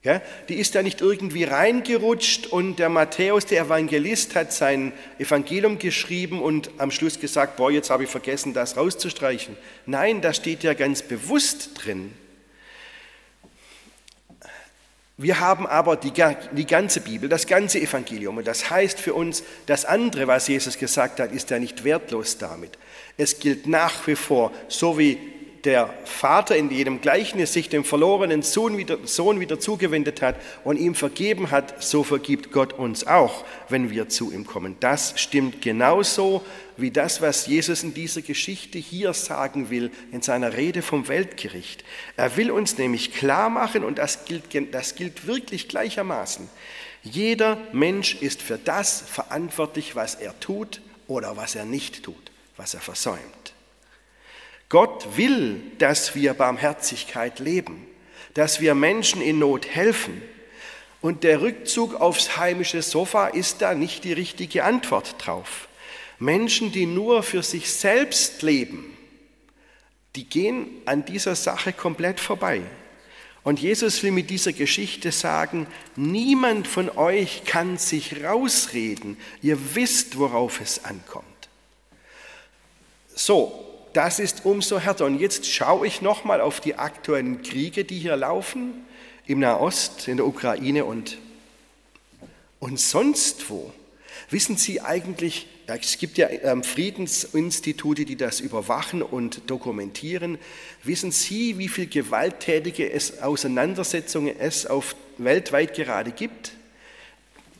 Ja, 0.04 0.22
die 0.48 0.54
ist 0.54 0.74
ja 0.74 0.82
nicht 0.82 1.00
irgendwie 1.00 1.42
reingerutscht 1.42 2.46
und 2.46 2.78
der 2.78 2.88
Matthäus, 2.88 3.46
der 3.46 3.62
Evangelist, 3.62 4.36
hat 4.36 4.52
sein 4.52 4.92
Evangelium 5.18 5.80
geschrieben 5.80 6.40
und 6.40 6.70
am 6.78 6.92
Schluss 6.92 7.18
gesagt, 7.18 7.56
boah, 7.56 7.70
jetzt 7.70 7.90
habe 7.90 8.04
ich 8.04 8.10
vergessen, 8.10 8.54
das 8.54 8.76
rauszustreichen. 8.76 9.56
Nein, 9.86 10.20
das 10.20 10.36
steht 10.36 10.62
ja 10.62 10.74
ganz 10.74 11.02
bewusst 11.02 11.70
drin. 11.74 12.12
Wir 15.20 15.40
haben 15.40 15.66
aber 15.66 15.96
die, 15.96 16.12
die, 16.52 16.66
ganze 16.66 17.00
Bibel, 17.00 17.28
das 17.28 17.48
ganze 17.48 17.80
Evangelium. 17.80 18.36
Und 18.36 18.46
das 18.46 18.70
heißt 18.70 19.00
für 19.00 19.14
uns, 19.14 19.42
das 19.66 19.84
andere, 19.84 20.28
was 20.28 20.46
Jesus 20.46 20.78
gesagt 20.78 21.18
hat, 21.18 21.32
ist 21.32 21.50
ja 21.50 21.58
nicht 21.58 21.82
wertlos 21.82 22.38
damit. 22.38 22.78
Es 23.16 23.40
gilt 23.40 23.66
nach 23.66 24.06
wie 24.06 24.14
vor, 24.14 24.52
so 24.68 24.96
wie 24.96 25.18
der 25.64 25.92
Vater 26.04 26.56
in 26.56 26.70
jedem 26.70 27.00
Gleichnis 27.00 27.52
sich 27.52 27.68
dem 27.68 27.84
verlorenen 27.84 28.42
Sohn 28.42 28.76
wieder, 28.76 28.98
Sohn 29.04 29.40
wieder 29.40 29.58
zugewendet 29.58 30.22
hat 30.22 30.36
und 30.64 30.76
ihm 30.76 30.94
vergeben 30.94 31.50
hat, 31.50 31.82
so 31.82 32.04
vergibt 32.04 32.52
Gott 32.52 32.72
uns 32.72 33.06
auch, 33.06 33.44
wenn 33.68 33.90
wir 33.90 34.08
zu 34.08 34.32
ihm 34.32 34.46
kommen. 34.46 34.76
Das 34.80 35.14
stimmt 35.20 35.60
genauso 35.62 36.44
wie 36.76 36.90
das, 36.90 37.20
was 37.20 37.46
Jesus 37.46 37.82
in 37.82 37.92
dieser 37.92 38.22
Geschichte 38.22 38.78
hier 38.78 39.12
sagen 39.12 39.70
will, 39.70 39.90
in 40.12 40.22
seiner 40.22 40.56
Rede 40.56 40.82
vom 40.82 41.08
Weltgericht. 41.08 41.84
Er 42.16 42.36
will 42.36 42.50
uns 42.50 42.78
nämlich 42.78 43.12
klar 43.12 43.50
machen, 43.50 43.84
und 43.84 43.98
das 43.98 44.24
gilt, 44.24 44.44
das 44.72 44.94
gilt 44.94 45.26
wirklich 45.26 45.68
gleichermaßen, 45.68 46.48
jeder 47.02 47.58
Mensch 47.72 48.16
ist 48.16 48.42
für 48.42 48.58
das 48.58 49.00
verantwortlich, 49.00 49.96
was 49.96 50.14
er 50.14 50.38
tut 50.40 50.80
oder 51.06 51.36
was 51.36 51.54
er 51.54 51.64
nicht 51.64 52.02
tut, 52.02 52.30
was 52.56 52.74
er 52.74 52.80
versäumt. 52.80 53.37
Gott 54.68 55.16
will, 55.16 55.62
dass 55.78 56.14
wir 56.14 56.34
Barmherzigkeit 56.34 57.38
leben, 57.38 57.86
dass 58.34 58.60
wir 58.60 58.74
Menschen 58.74 59.22
in 59.22 59.38
Not 59.38 59.66
helfen. 59.66 60.22
Und 61.00 61.24
der 61.24 61.40
Rückzug 61.40 61.94
aufs 61.94 62.36
heimische 62.36 62.82
Sofa 62.82 63.28
ist 63.28 63.62
da 63.62 63.74
nicht 63.74 64.04
die 64.04 64.12
richtige 64.12 64.64
Antwort 64.64 65.14
drauf. 65.18 65.68
Menschen, 66.18 66.72
die 66.72 66.86
nur 66.86 67.22
für 67.22 67.42
sich 67.42 67.70
selbst 67.72 68.42
leben, 68.42 68.96
die 70.16 70.24
gehen 70.24 70.66
an 70.84 71.04
dieser 71.04 71.36
Sache 71.36 71.72
komplett 71.72 72.18
vorbei. 72.18 72.62
Und 73.44 73.60
Jesus 73.60 74.02
will 74.02 74.10
mit 74.10 74.28
dieser 74.28 74.52
Geschichte 74.52 75.12
sagen, 75.12 75.68
niemand 75.96 76.66
von 76.66 76.90
euch 76.90 77.44
kann 77.44 77.78
sich 77.78 78.24
rausreden. 78.24 79.16
Ihr 79.40 79.74
wisst, 79.74 80.18
worauf 80.18 80.60
es 80.60 80.84
ankommt. 80.84 81.24
So, 83.14 83.67
das 83.92 84.18
ist 84.18 84.44
umso 84.44 84.78
härter. 84.78 85.06
Und 85.06 85.18
jetzt 85.18 85.46
schaue 85.46 85.86
ich 85.86 86.02
nochmal 86.02 86.40
auf 86.40 86.60
die 86.60 86.76
aktuellen 86.76 87.42
Kriege, 87.42 87.84
die 87.84 87.98
hier 87.98 88.16
laufen, 88.16 88.86
im 89.26 89.40
Nahost, 89.40 90.08
in 90.08 90.16
der 90.16 90.26
Ukraine 90.26 90.84
und, 90.84 91.18
und 92.60 92.80
sonst 92.80 93.50
wo. 93.50 93.72
Wissen 94.30 94.56
Sie 94.56 94.80
eigentlich, 94.80 95.46
es 95.66 95.98
gibt 95.98 96.16
ja 96.18 96.28
ähm, 96.28 96.64
Friedensinstitute, 96.64 98.04
die 98.04 98.16
das 98.16 98.40
überwachen 98.40 99.02
und 99.02 99.50
dokumentieren. 99.50 100.38
Wissen 100.82 101.12
Sie, 101.12 101.58
wie 101.58 101.68
viele 101.68 101.88
gewalttätige 101.88 102.90
Auseinandersetzungen 103.20 104.34
es 104.38 104.66
auf, 104.66 104.96
weltweit 105.18 105.74
gerade 105.74 106.10
gibt? 106.10 106.52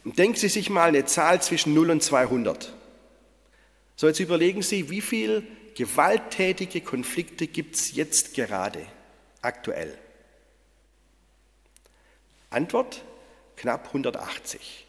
Denken 0.04 0.38
Sie 0.38 0.48
sich 0.48 0.70
mal 0.70 0.88
eine 0.88 1.04
Zahl 1.04 1.42
zwischen 1.42 1.74
0 1.74 1.90
und 1.90 2.02
200. 2.02 2.72
So, 3.96 4.06
jetzt 4.06 4.20
überlegen 4.20 4.62
Sie, 4.62 4.88
wie 4.90 5.00
viele 5.00 5.42
gewalttätige 5.78 6.80
Konflikte 6.80 7.46
gibt 7.46 7.76
es 7.76 7.94
jetzt 7.94 8.34
gerade, 8.34 8.84
aktuell? 9.42 9.96
Antwort, 12.50 13.04
knapp 13.56 13.86
180. 13.86 14.86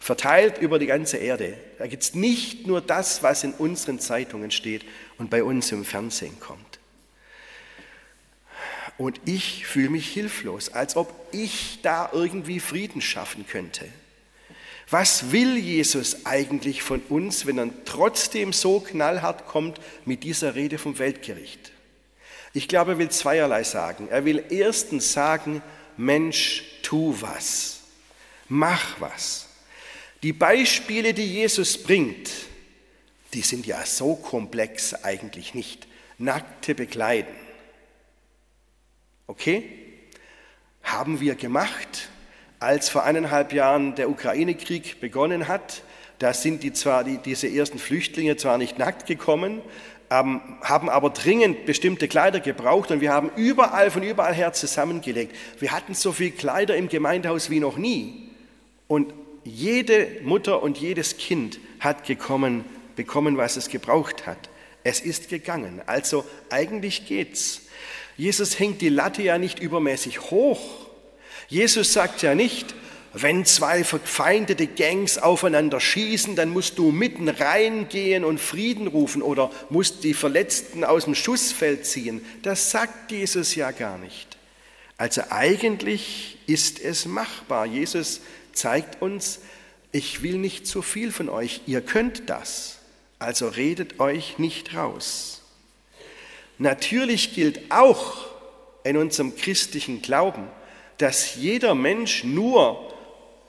Verteilt 0.00 0.58
über 0.58 0.80
die 0.80 0.86
ganze 0.86 1.18
Erde. 1.18 1.56
Da 1.78 1.86
gibt 1.86 2.02
es 2.02 2.14
nicht 2.14 2.66
nur 2.66 2.80
das, 2.80 3.22
was 3.22 3.44
in 3.44 3.52
unseren 3.52 4.00
Zeitungen 4.00 4.50
steht 4.50 4.84
und 5.18 5.30
bei 5.30 5.44
uns 5.44 5.70
im 5.70 5.84
Fernsehen 5.84 6.40
kommt. 6.40 6.80
Und 8.98 9.20
ich 9.24 9.68
fühle 9.68 9.90
mich 9.90 10.08
hilflos, 10.08 10.70
als 10.70 10.96
ob 10.96 11.14
ich 11.30 11.78
da 11.82 12.10
irgendwie 12.12 12.58
Frieden 12.58 13.00
schaffen 13.00 13.46
könnte. 13.46 13.88
Was 14.90 15.32
will 15.32 15.56
Jesus 15.56 16.26
eigentlich 16.26 16.82
von 16.82 17.00
uns, 17.08 17.46
wenn 17.46 17.58
er 17.58 17.70
trotzdem 17.84 18.52
so 18.52 18.80
knallhart 18.80 19.46
kommt 19.46 19.80
mit 20.04 20.24
dieser 20.24 20.54
Rede 20.54 20.78
vom 20.78 20.98
Weltgericht? 20.98 21.72
Ich 22.52 22.68
glaube, 22.68 22.92
er 22.92 22.98
will 22.98 23.08
zweierlei 23.08 23.64
sagen. 23.64 24.08
Er 24.10 24.24
will 24.24 24.44
erstens 24.50 25.12
sagen, 25.12 25.62
Mensch, 25.96 26.64
tu 26.82 27.16
was, 27.20 27.80
mach 28.48 29.00
was. 29.00 29.48
Die 30.22 30.32
Beispiele, 30.32 31.14
die 31.14 31.26
Jesus 31.26 31.82
bringt, 31.82 32.30
die 33.32 33.42
sind 33.42 33.66
ja 33.66 33.84
so 33.86 34.14
komplex 34.14 34.94
eigentlich 34.94 35.54
nicht. 35.54 35.86
Nackte 36.18 36.74
bekleiden. 36.74 37.34
Okay? 39.26 39.64
Haben 40.82 41.20
wir 41.20 41.34
gemacht, 41.34 42.10
als 42.62 42.88
vor 42.88 43.04
eineinhalb 43.04 43.52
Jahren 43.52 43.94
der 43.96 44.08
Ukraine-Krieg 44.08 45.00
begonnen 45.00 45.48
hat, 45.48 45.82
da 46.18 46.32
sind 46.32 46.62
die 46.62 46.72
zwar 46.72 47.02
die, 47.02 47.18
diese 47.18 47.48
ersten 47.48 47.78
Flüchtlinge 47.78 48.36
zwar 48.36 48.56
nicht 48.56 48.78
nackt 48.78 49.06
gekommen, 49.06 49.60
ähm, 50.10 50.40
haben 50.62 50.88
aber 50.88 51.10
dringend 51.10 51.66
bestimmte 51.66 52.06
Kleider 52.06 52.38
gebraucht 52.38 52.92
und 52.92 53.00
wir 53.00 53.12
haben 53.12 53.30
überall 53.36 53.90
von 53.90 54.02
überall 54.02 54.34
her 54.34 54.52
zusammengelegt. 54.52 55.34
Wir 55.58 55.72
hatten 55.72 55.94
so 55.94 56.12
viel 56.12 56.30
Kleider 56.30 56.76
im 56.76 56.88
Gemeindehaus 56.88 57.50
wie 57.50 57.58
noch 57.58 57.76
nie. 57.76 58.30
Und 58.86 59.12
jede 59.42 60.06
Mutter 60.22 60.62
und 60.62 60.78
jedes 60.78 61.16
Kind 61.16 61.58
hat 61.80 62.04
gekommen, 62.06 62.64
bekommen, 62.94 63.36
was 63.36 63.56
es 63.56 63.68
gebraucht 63.68 64.26
hat. 64.26 64.50
Es 64.84 65.00
ist 65.00 65.28
gegangen. 65.28 65.80
Also 65.86 66.24
eigentlich 66.50 67.06
geht's. 67.06 67.62
Jesus 68.16 68.60
hängt 68.60 68.80
die 68.80 68.90
Latte 68.90 69.22
ja 69.22 69.38
nicht 69.38 69.58
übermäßig 69.58 70.30
hoch, 70.30 70.81
Jesus 71.52 71.92
sagt 71.92 72.22
ja 72.22 72.34
nicht, 72.34 72.74
wenn 73.12 73.44
zwei 73.44 73.84
verfeindete 73.84 74.66
Gangs 74.66 75.18
aufeinander 75.18 75.80
schießen, 75.80 76.34
dann 76.34 76.48
musst 76.48 76.78
du 76.78 76.92
mitten 76.92 77.28
reingehen 77.28 78.24
und 78.24 78.40
Frieden 78.40 78.86
rufen 78.86 79.20
oder 79.20 79.50
musst 79.68 80.02
die 80.02 80.14
Verletzten 80.14 80.82
aus 80.82 81.04
dem 81.04 81.14
Schussfeld 81.14 81.84
ziehen. 81.84 82.24
Das 82.40 82.70
sagt 82.70 83.12
Jesus 83.12 83.54
ja 83.54 83.70
gar 83.70 83.98
nicht. 83.98 84.38
Also 84.96 85.24
eigentlich 85.28 86.38
ist 86.46 86.80
es 86.80 87.04
machbar. 87.04 87.66
Jesus 87.66 88.22
zeigt 88.54 89.02
uns, 89.02 89.40
ich 89.92 90.22
will 90.22 90.38
nicht 90.38 90.66
zu 90.66 90.80
viel 90.80 91.12
von 91.12 91.28
euch, 91.28 91.60
ihr 91.66 91.82
könnt 91.82 92.30
das, 92.30 92.78
also 93.18 93.48
redet 93.48 94.00
euch 94.00 94.38
nicht 94.38 94.74
raus. 94.74 95.42
Natürlich 96.56 97.34
gilt 97.34 97.70
auch 97.70 98.24
in 98.84 98.96
unserem 98.96 99.36
christlichen 99.36 100.00
Glauben, 100.00 100.48
dass 101.02 101.34
jeder 101.34 101.74
Mensch 101.74 102.22
nur 102.22 102.94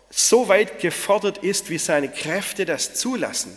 so 0.10 0.48
weit 0.48 0.80
gefordert 0.80 1.38
ist, 1.38 1.70
wie 1.70 1.78
seine 1.78 2.10
Kräfte 2.10 2.66
das 2.66 2.96
zulassen. 2.96 3.52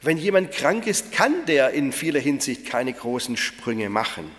Wenn 0.00 0.18
jemand 0.18 0.52
krank 0.52 0.86
ist, 0.86 1.10
kann 1.10 1.44
der 1.46 1.70
in 1.70 1.90
vieler 1.92 2.20
Hinsicht 2.20 2.66
keine 2.66 2.92
großen 2.92 3.36
Sprünge 3.36 3.88
machen. 3.88 4.30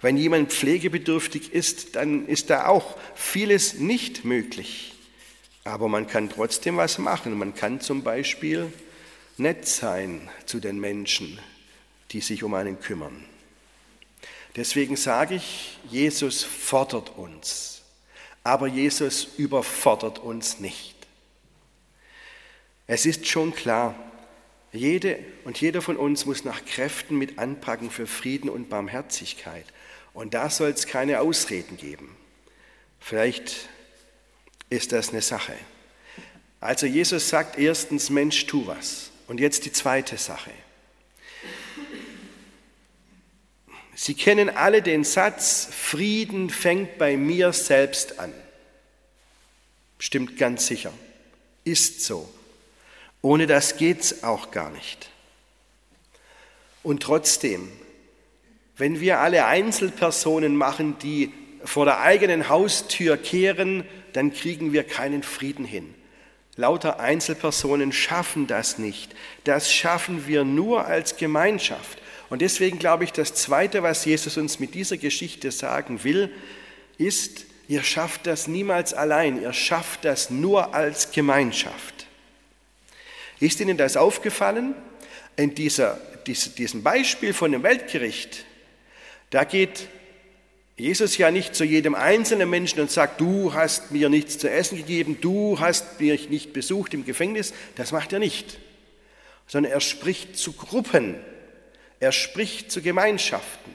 Wenn 0.00 0.16
jemand 0.16 0.52
pflegebedürftig 0.52 1.52
ist, 1.52 1.96
dann 1.96 2.28
ist 2.28 2.50
da 2.50 2.66
auch 2.66 2.96
vieles 3.16 3.74
nicht 3.74 4.24
möglich. 4.24 4.94
Aber 5.64 5.88
man 5.88 6.06
kann 6.06 6.30
trotzdem 6.30 6.76
was 6.76 6.98
machen. 6.98 7.36
Man 7.36 7.52
kann 7.52 7.80
zum 7.80 8.04
Beispiel 8.04 8.72
nett 9.38 9.66
sein 9.66 10.30
zu 10.46 10.60
den 10.60 10.78
Menschen, 10.78 11.40
die 12.12 12.20
sich 12.20 12.44
um 12.44 12.54
einen 12.54 12.78
kümmern. 12.78 13.24
Deswegen 14.56 14.96
sage 14.96 15.36
ich, 15.36 15.78
Jesus 15.90 16.44
fordert 16.44 17.16
uns, 17.16 17.82
aber 18.44 18.66
Jesus 18.66 19.28
überfordert 19.36 20.18
uns 20.18 20.60
nicht. 20.60 20.94
Es 22.86 23.06
ist 23.06 23.26
schon 23.26 23.54
klar, 23.54 23.94
jede 24.72 25.18
und 25.44 25.60
jeder 25.60 25.82
von 25.82 25.96
uns 25.96 26.26
muss 26.26 26.44
nach 26.44 26.64
Kräften 26.64 27.16
mit 27.16 27.38
anpacken 27.38 27.90
für 27.90 28.06
Frieden 28.06 28.50
und 28.50 28.68
Barmherzigkeit. 28.68 29.64
Und 30.14 30.34
da 30.34 30.50
soll 30.50 30.70
es 30.70 30.86
keine 30.86 31.20
Ausreden 31.20 31.76
geben. 31.76 32.14
Vielleicht 33.00 33.68
ist 34.70 34.92
das 34.92 35.10
eine 35.10 35.22
Sache. 35.22 35.54
Also 36.60 36.86
Jesus 36.86 37.28
sagt 37.28 37.58
erstens, 37.58 38.08
Mensch, 38.10 38.46
tu 38.46 38.66
was. 38.66 39.10
Und 39.26 39.40
jetzt 39.40 39.64
die 39.64 39.72
zweite 39.72 40.16
Sache. 40.16 40.52
Sie 44.02 44.14
kennen 44.14 44.50
alle 44.50 44.82
den 44.82 45.04
Satz, 45.04 45.68
Frieden 45.70 46.50
fängt 46.50 46.98
bei 46.98 47.16
mir 47.16 47.52
selbst 47.52 48.18
an. 48.18 48.32
Stimmt 50.00 50.36
ganz 50.38 50.66
sicher. 50.66 50.92
Ist 51.62 52.00
so. 52.00 52.28
Ohne 53.20 53.46
das 53.46 53.76
geht's 53.76 54.24
auch 54.24 54.50
gar 54.50 54.70
nicht. 54.70 55.08
Und 56.82 57.04
trotzdem, 57.04 57.70
wenn 58.76 58.98
wir 58.98 59.20
alle 59.20 59.46
Einzelpersonen 59.46 60.56
machen, 60.56 60.98
die 60.98 61.32
vor 61.64 61.84
der 61.84 62.00
eigenen 62.00 62.48
Haustür 62.48 63.16
kehren, 63.16 63.84
dann 64.14 64.32
kriegen 64.32 64.72
wir 64.72 64.82
keinen 64.82 65.22
Frieden 65.22 65.64
hin. 65.64 65.94
Lauter 66.56 66.98
Einzelpersonen 66.98 67.92
schaffen 67.92 68.48
das 68.48 68.78
nicht. 68.78 69.14
Das 69.44 69.72
schaffen 69.72 70.26
wir 70.26 70.42
nur 70.42 70.86
als 70.86 71.16
Gemeinschaft. 71.16 72.01
Und 72.32 72.40
deswegen 72.40 72.78
glaube 72.78 73.04
ich, 73.04 73.12
das 73.12 73.34
Zweite, 73.34 73.82
was 73.82 74.06
Jesus 74.06 74.38
uns 74.38 74.58
mit 74.58 74.74
dieser 74.74 74.96
Geschichte 74.96 75.50
sagen 75.50 76.02
will, 76.02 76.32
ist, 76.96 77.44
ihr 77.68 77.82
schafft 77.82 78.26
das 78.26 78.48
niemals 78.48 78.94
allein, 78.94 79.42
ihr 79.42 79.52
schafft 79.52 80.06
das 80.06 80.30
nur 80.30 80.74
als 80.74 81.10
Gemeinschaft. 81.10 82.06
Ist 83.38 83.60
Ihnen 83.60 83.76
das 83.76 83.98
aufgefallen? 83.98 84.74
In 85.36 85.54
dieser, 85.54 86.00
diesem 86.26 86.82
Beispiel 86.82 87.34
von 87.34 87.52
dem 87.52 87.64
Weltgericht, 87.64 88.46
da 89.28 89.44
geht 89.44 89.88
Jesus 90.78 91.18
ja 91.18 91.30
nicht 91.30 91.54
zu 91.54 91.64
jedem 91.64 91.94
einzelnen 91.94 92.48
Menschen 92.48 92.80
und 92.80 92.90
sagt, 92.90 93.20
du 93.20 93.52
hast 93.52 93.90
mir 93.90 94.08
nichts 94.08 94.38
zu 94.38 94.48
essen 94.48 94.78
gegeben, 94.78 95.18
du 95.20 95.60
hast 95.60 96.00
mich 96.00 96.30
nicht 96.30 96.54
besucht 96.54 96.94
im 96.94 97.04
Gefängnis. 97.04 97.52
Das 97.76 97.92
macht 97.92 98.14
er 98.14 98.20
nicht, 98.20 98.56
sondern 99.46 99.70
er 99.70 99.80
spricht 99.80 100.38
zu 100.38 100.54
Gruppen, 100.54 101.16
er 102.02 102.10
spricht 102.10 102.72
zu 102.72 102.82
Gemeinschaften. 102.82 103.72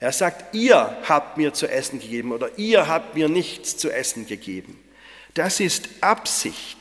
Er 0.00 0.10
sagt, 0.10 0.56
ihr 0.56 0.98
habt 1.08 1.36
mir 1.36 1.54
zu 1.54 1.68
essen 1.68 2.00
gegeben 2.00 2.32
oder 2.32 2.50
ihr 2.58 2.88
habt 2.88 3.14
mir 3.14 3.28
nichts 3.28 3.76
zu 3.76 3.92
essen 3.92 4.26
gegeben. 4.26 4.76
Das 5.34 5.60
ist 5.60 5.88
Absicht. 6.00 6.76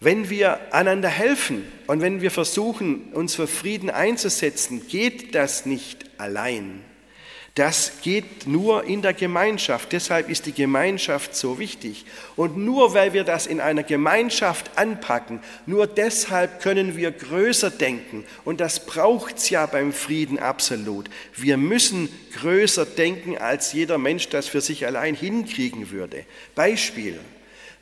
Wenn 0.00 0.28
wir 0.28 0.74
einander 0.74 1.08
helfen 1.08 1.66
und 1.86 2.02
wenn 2.02 2.20
wir 2.20 2.30
versuchen, 2.30 3.10
uns 3.14 3.36
für 3.36 3.46
Frieden 3.46 3.88
einzusetzen, 3.88 4.86
geht 4.86 5.34
das 5.34 5.64
nicht 5.64 6.04
allein. 6.18 6.84
Das 7.56 8.00
geht 8.02 8.46
nur 8.46 8.84
in 8.84 9.02
der 9.02 9.12
Gemeinschaft. 9.12 9.90
Deshalb 9.92 10.28
ist 10.30 10.46
die 10.46 10.52
Gemeinschaft 10.52 11.34
so 11.34 11.58
wichtig. 11.58 12.04
Und 12.36 12.56
nur 12.56 12.94
weil 12.94 13.12
wir 13.12 13.24
das 13.24 13.46
in 13.48 13.60
einer 13.60 13.82
Gemeinschaft 13.82 14.78
anpacken, 14.78 15.40
nur 15.66 15.88
deshalb 15.88 16.62
können 16.62 16.96
wir 16.96 17.10
größer 17.10 17.70
denken. 17.70 18.24
Und 18.44 18.60
das 18.60 18.86
braucht 18.86 19.38
es 19.38 19.50
ja 19.50 19.66
beim 19.66 19.92
Frieden 19.92 20.38
absolut. 20.38 21.10
Wir 21.34 21.56
müssen 21.56 22.08
größer 22.34 22.86
denken, 22.86 23.36
als 23.36 23.72
jeder 23.72 23.98
Mensch 23.98 24.28
das 24.28 24.46
für 24.46 24.60
sich 24.60 24.86
allein 24.86 25.16
hinkriegen 25.16 25.90
würde. 25.90 26.24
Beispiel. 26.54 27.18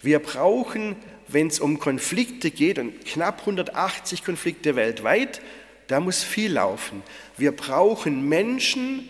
Wir 0.01 0.19
brauchen, 0.19 0.97
wenn 1.27 1.49
es 1.49 1.61
um 1.61 1.79
Konflikte 1.79 2.51
geht, 2.51 2.79
und 2.79 3.05
knapp 3.05 3.41
180 3.41 4.25
Konflikte 4.25 4.77
weltweit, 4.77 5.43
da 5.89 6.01
muss 6.01 6.23
viel 6.23 6.53
laufen. 6.53 7.03
Wir 7.37 7.53
brauchen 7.53 8.29
Menschen, 8.29 9.09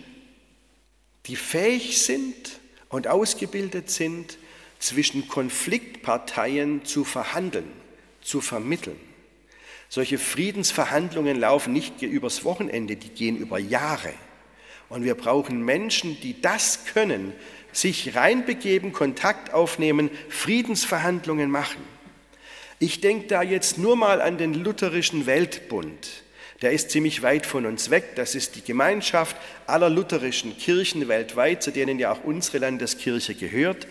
die 1.29 1.37
fähig 1.37 2.03
sind 2.03 2.59
und 2.89 3.07
ausgebildet 3.07 3.91
sind, 3.91 4.39
zwischen 4.79 5.29
Konfliktparteien 5.29 6.85
zu 6.85 7.05
verhandeln, 7.05 7.71
zu 8.23 8.41
vermitteln. 8.41 8.99
Solche 9.89 10.19
Friedensverhandlungen 10.19 11.39
laufen 11.39 11.73
nicht 11.73 12.03
übers 12.03 12.45
Wochenende, 12.45 12.97
die 12.97 13.09
gehen 13.09 13.37
über 13.37 13.59
Jahre. 13.59 14.13
Und 14.89 15.05
wir 15.05 15.15
brauchen 15.15 15.65
Menschen, 15.65 16.21
die 16.21 16.41
das 16.41 16.85
können, 16.85 17.33
sich 17.73 18.15
reinbegeben, 18.15 18.93
Kontakt 18.93 19.53
aufnehmen, 19.53 20.11
Friedensverhandlungen 20.29 21.51
machen. 21.51 21.83
Ich 22.79 23.01
denke 23.01 23.27
da 23.27 23.43
jetzt 23.43 23.79
nur 23.79 23.97
mal 23.97 24.21
an 24.21 24.39
den 24.39 24.55
Lutherischen 24.55 25.27
Weltbund 25.27 26.23
der 26.63 26.73
ist 26.73 26.91
ziemlich 26.91 27.23
weit 27.23 27.47
von 27.47 27.67
uns 27.67 27.91
weg. 27.91 28.17
Das 28.17 28.35
ist 28.35 28.57
die 28.57 28.65
Gemeinschaft 28.65 29.37
aller 29.67 29.91
lutherischen 29.91 30.57
Kirchen 30.57 31.07
weltweit, 31.09 31.63
zu 31.63 31.71
denen 31.71 31.99
ja 31.99 32.13
auch 32.13 32.25
unsere 32.25 32.59
Landeskirche 32.59 33.35
gehört. 33.35 33.87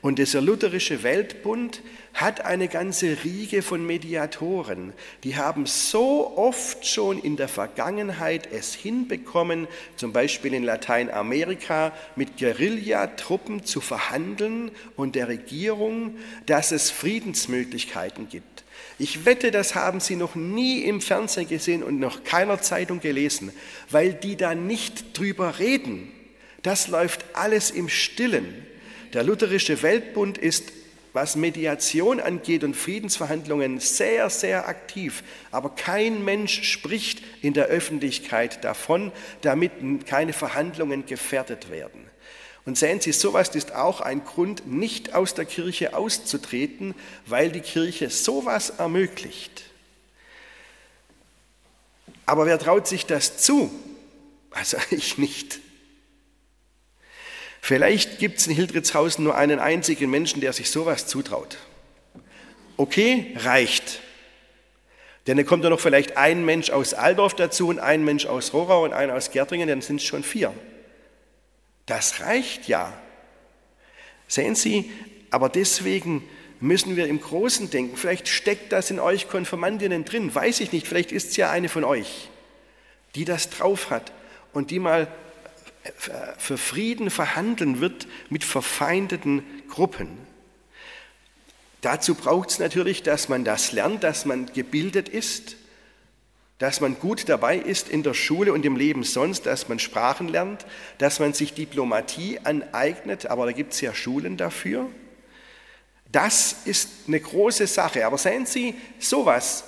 Und 0.00 0.18
dieser 0.18 0.42
lutherische 0.42 1.02
Weltbund 1.02 1.80
hat 2.12 2.44
eine 2.44 2.68
ganze 2.68 3.24
Riege 3.24 3.62
von 3.62 3.86
Mediatoren. 3.86 4.92
Die 5.24 5.36
haben 5.36 5.64
so 5.64 6.36
oft 6.36 6.86
schon 6.86 7.18
in 7.18 7.36
der 7.36 7.48
Vergangenheit 7.48 8.46
es 8.52 8.74
hinbekommen, 8.74 9.66
zum 9.96 10.12
Beispiel 10.12 10.52
in 10.52 10.62
Lateinamerika 10.62 11.92
mit 12.16 12.36
Guerillatruppen 12.36 13.64
zu 13.64 13.80
verhandeln 13.80 14.70
und 14.94 15.14
der 15.14 15.28
Regierung, 15.28 16.18
dass 16.44 16.70
es 16.70 16.90
Friedensmöglichkeiten 16.90 18.28
gibt. 18.28 18.53
Ich 18.98 19.24
wette, 19.24 19.50
das 19.50 19.74
haben 19.74 19.98
Sie 19.98 20.14
noch 20.14 20.36
nie 20.36 20.82
im 20.82 21.00
Fernsehen 21.00 21.48
gesehen 21.48 21.82
und 21.82 21.98
noch 21.98 22.22
keiner 22.22 22.62
Zeitung 22.62 23.00
gelesen, 23.00 23.52
weil 23.90 24.14
die 24.14 24.36
da 24.36 24.54
nicht 24.54 25.18
drüber 25.18 25.58
reden. 25.58 26.12
Das 26.62 26.88
läuft 26.88 27.24
alles 27.34 27.70
im 27.70 27.88
Stillen. 27.88 28.66
Der 29.12 29.24
Lutherische 29.24 29.82
Weltbund 29.82 30.38
ist, 30.38 30.72
was 31.12 31.36
Mediation 31.36 32.20
angeht 32.20 32.64
und 32.64 32.74
Friedensverhandlungen, 32.74 33.78
sehr, 33.78 34.30
sehr 34.30 34.68
aktiv. 34.68 35.22
Aber 35.50 35.70
kein 35.70 36.24
Mensch 36.24 36.62
spricht 36.62 37.22
in 37.42 37.52
der 37.52 37.66
Öffentlichkeit 37.66 38.64
davon, 38.64 39.12
damit 39.40 39.72
keine 40.06 40.32
Verhandlungen 40.32 41.06
gefährdet 41.06 41.70
werden. 41.70 42.00
Und 42.66 42.78
sehen 42.78 43.00
Sie, 43.00 43.12
sowas 43.12 43.54
ist 43.54 43.74
auch 43.74 44.00
ein 44.00 44.24
Grund, 44.24 44.66
nicht 44.66 45.14
aus 45.14 45.34
der 45.34 45.44
Kirche 45.44 45.94
auszutreten, 45.94 46.94
weil 47.26 47.50
die 47.50 47.60
Kirche 47.60 48.08
sowas 48.08 48.70
ermöglicht. 48.70 49.64
Aber 52.26 52.46
wer 52.46 52.58
traut 52.58 52.86
sich 52.86 53.04
das 53.04 53.36
zu? 53.36 53.70
Also 54.50 54.78
ich 54.90 55.18
nicht. 55.18 55.60
Vielleicht 57.60 58.18
gibt 58.18 58.38
es 58.38 58.46
in 58.46 58.54
Hildritzhausen 58.54 59.24
nur 59.24 59.36
einen 59.36 59.58
einzigen 59.58 60.10
Menschen, 60.10 60.40
der 60.40 60.52
sich 60.52 60.70
sowas 60.70 61.06
zutraut. 61.06 61.58
Okay, 62.76 63.34
reicht. 63.36 64.00
Denn 65.26 65.36
dann 65.36 65.46
kommt 65.46 65.64
ja 65.64 65.70
noch 65.70 65.80
vielleicht 65.80 66.16
ein 66.16 66.44
Mensch 66.44 66.70
aus 66.70 66.92
Aldorf 66.92 67.34
dazu 67.34 67.68
und 67.68 67.78
ein 67.78 68.04
Mensch 68.04 68.26
aus 68.26 68.52
Rohrau 68.52 68.84
und 68.84 68.92
einer 68.92 69.14
aus 69.14 69.30
Gärtringen, 69.30 69.68
dann 69.68 69.80
sind 69.80 69.96
es 69.96 70.04
schon 70.04 70.22
vier. 70.22 70.52
Das 71.86 72.20
reicht 72.20 72.68
ja. 72.68 72.92
Sehen 74.26 74.54
Sie, 74.54 74.90
Aber 75.34 75.48
deswegen 75.48 76.22
müssen 76.60 76.94
wir 76.94 77.08
im 77.08 77.20
Großen 77.20 77.68
denken. 77.68 77.96
Vielleicht 77.96 78.28
steckt 78.28 78.72
das 78.72 78.92
in 78.92 79.00
euch 79.00 79.28
Konfirmandinnen 79.28 80.04
drin, 80.04 80.32
weiß 80.32 80.60
ich 80.60 80.70
nicht. 80.70 80.86
Vielleicht 80.86 81.10
ist 81.10 81.30
es 81.30 81.36
ja 81.36 81.50
eine 81.50 81.68
von 81.68 81.82
euch, 81.82 82.30
die 83.16 83.24
das 83.24 83.50
drauf 83.50 83.90
hat 83.90 84.12
und 84.52 84.70
die 84.70 84.78
mal 84.78 85.08
für 86.38 86.56
Frieden 86.56 87.10
verhandeln 87.10 87.80
wird 87.80 88.06
mit 88.30 88.44
verfeindeten 88.44 89.42
Gruppen. 89.68 90.16
Dazu 91.80 92.14
braucht 92.14 92.50
es 92.50 92.60
natürlich, 92.60 93.02
dass 93.02 93.28
man 93.28 93.44
das 93.44 93.72
lernt, 93.72 94.04
dass 94.04 94.24
man 94.24 94.46
gebildet 94.46 95.08
ist, 95.08 95.56
dass 96.58 96.80
man 96.80 96.98
gut 96.98 97.28
dabei 97.28 97.56
ist 97.56 97.88
in 97.88 98.02
der 98.02 98.14
Schule 98.14 98.52
und 98.52 98.64
im 98.64 98.76
Leben 98.76 99.02
sonst, 99.02 99.46
dass 99.46 99.68
man 99.68 99.78
Sprachen 99.78 100.28
lernt, 100.28 100.64
dass 100.98 101.18
man 101.18 101.32
sich 101.32 101.54
Diplomatie 101.54 102.38
aneignet, 102.44 103.26
aber 103.26 103.46
da 103.46 103.52
gibt 103.52 103.72
es 103.72 103.80
ja 103.80 103.92
Schulen 103.92 104.36
dafür. 104.36 104.86
Das 106.12 106.58
ist 106.64 106.88
eine 107.08 107.18
große 107.18 107.66
Sache. 107.66 108.06
Aber 108.06 108.18
seien 108.18 108.46
Sie, 108.46 108.76
sowas, 109.00 109.64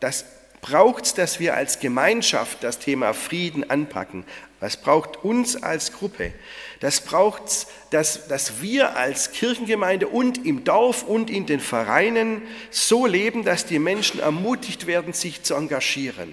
das 0.00 0.24
braucht 0.60 1.04
es, 1.04 1.14
dass 1.14 1.38
wir 1.38 1.54
als 1.54 1.78
Gemeinschaft 1.78 2.64
das 2.64 2.80
Thema 2.80 3.12
Frieden 3.12 3.70
anpacken. 3.70 4.24
Das 4.64 4.78
braucht 4.78 5.22
uns 5.22 5.62
als 5.62 5.92
Gruppe. 5.92 6.32
Das 6.80 7.02
braucht 7.02 7.66
dass, 7.90 8.28
dass 8.28 8.62
wir 8.62 8.96
als 8.96 9.32
Kirchengemeinde 9.32 10.08
und 10.08 10.46
im 10.46 10.64
Dorf 10.64 11.02
und 11.02 11.28
in 11.28 11.44
den 11.44 11.60
Vereinen 11.60 12.40
so 12.70 13.04
leben, 13.04 13.44
dass 13.44 13.66
die 13.66 13.78
Menschen 13.78 14.20
ermutigt 14.20 14.86
werden, 14.86 15.12
sich 15.12 15.42
zu 15.42 15.54
engagieren 15.54 16.32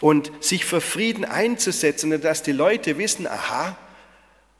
und 0.00 0.32
sich 0.40 0.64
für 0.64 0.80
Frieden 0.80 1.24
einzusetzen 1.24 2.12
und 2.12 2.24
dass 2.24 2.42
die 2.42 2.50
Leute 2.50 2.98
wissen, 2.98 3.28
aha, 3.28 3.78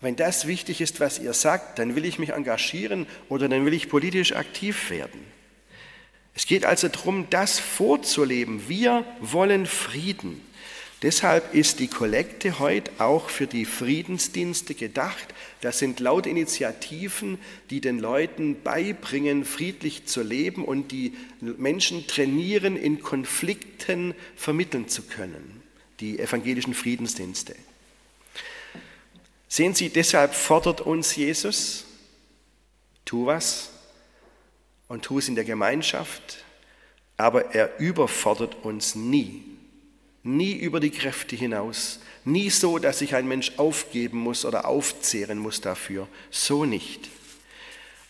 wenn 0.00 0.14
das 0.14 0.46
wichtig 0.46 0.80
ist, 0.80 1.00
was 1.00 1.18
ihr 1.18 1.32
sagt, 1.32 1.80
dann 1.80 1.96
will 1.96 2.04
ich 2.04 2.20
mich 2.20 2.30
engagieren 2.30 3.08
oder 3.28 3.48
dann 3.48 3.66
will 3.66 3.74
ich 3.74 3.88
politisch 3.88 4.36
aktiv 4.36 4.88
werden. 4.88 5.20
Es 6.36 6.46
geht 6.46 6.64
also 6.64 6.86
darum, 6.86 7.26
das 7.28 7.58
vorzuleben. 7.58 8.68
Wir 8.68 9.04
wollen 9.20 9.66
Frieden. 9.66 10.46
Deshalb 11.02 11.54
ist 11.54 11.78
die 11.78 11.88
Kollekte 11.88 12.58
heute 12.58 12.90
auch 12.98 13.30
für 13.30 13.46
die 13.46 13.64
Friedensdienste 13.64 14.74
gedacht. 14.74 15.34
Das 15.62 15.78
sind 15.78 15.98
laut 15.98 16.26
Initiativen, 16.26 17.38
die 17.70 17.80
den 17.80 17.98
Leuten 17.98 18.62
beibringen, 18.62 19.46
friedlich 19.46 20.04
zu 20.04 20.22
leben 20.22 20.62
und 20.62 20.92
die 20.92 21.14
Menschen 21.40 22.06
trainieren, 22.06 22.76
in 22.76 23.00
Konflikten 23.00 24.14
vermitteln 24.36 24.88
zu 24.88 25.02
können. 25.02 25.62
Die 26.00 26.18
evangelischen 26.18 26.74
Friedensdienste. 26.74 27.56
Sehen 29.48 29.74
Sie, 29.74 29.88
deshalb 29.88 30.34
fordert 30.34 30.82
uns 30.82 31.16
Jesus, 31.16 31.86
tu 33.06 33.24
was 33.24 33.70
und 34.86 35.02
tu 35.02 35.18
es 35.18 35.28
in 35.28 35.34
der 35.34 35.44
Gemeinschaft, 35.44 36.44
aber 37.16 37.54
er 37.54 37.78
überfordert 37.80 38.64
uns 38.64 38.94
nie 38.94 39.49
nie 40.22 40.52
über 40.52 40.80
die 40.80 40.90
Kräfte 40.90 41.36
hinaus, 41.36 42.00
nie 42.24 42.50
so, 42.50 42.78
dass 42.78 42.98
sich 42.98 43.14
ein 43.14 43.26
Mensch 43.26 43.52
aufgeben 43.56 44.18
muss 44.18 44.44
oder 44.44 44.66
aufzehren 44.66 45.38
muss 45.38 45.60
dafür, 45.60 46.08
so 46.30 46.64
nicht. 46.64 47.08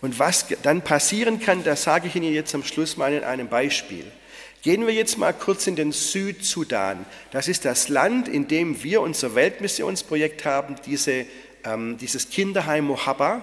Und 0.01 0.19
was 0.19 0.47
dann 0.63 0.83
passieren 0.83 1.41
kann, 1.41 1.63
das 1.63 1.83
sage 1.83 2.09
ich 2.09 2.17
Ihnen 2.17 2.33
jetzt 2.33 2.55
am 2.55 2.65
Schluss 2.65 2.97
mal 2.97 3.13
in 3.13 3.23
einem 3.23 3.49
Beispiel. 3.49 4.05
Gehen 4.63 4.87
wir 4.87 4.93
jetzt 4.93 5.19
mal 5.19 5.33
kurz 5.33 5.67
in 5.67 5.77
den 5.77 5.93
Südsudan. 5.93 7.07
Das 7.31 7.49
ist 7.49 7.65
das 7.65 7.89
Land, 7.89 8.29
in 8.29 8.47
dem 8.49 8.83
wir 8.83 9.01
unser 9.01 9.35
Weltmissionsprojekt 9.35 10.45
haben, 10.45 10.77
diese, 10.85 11.27
ähm, 11.65 11.97
dieses 11.99 12.29
Kinderheim 12.29 12.85
Mohaba. 12.85 13.41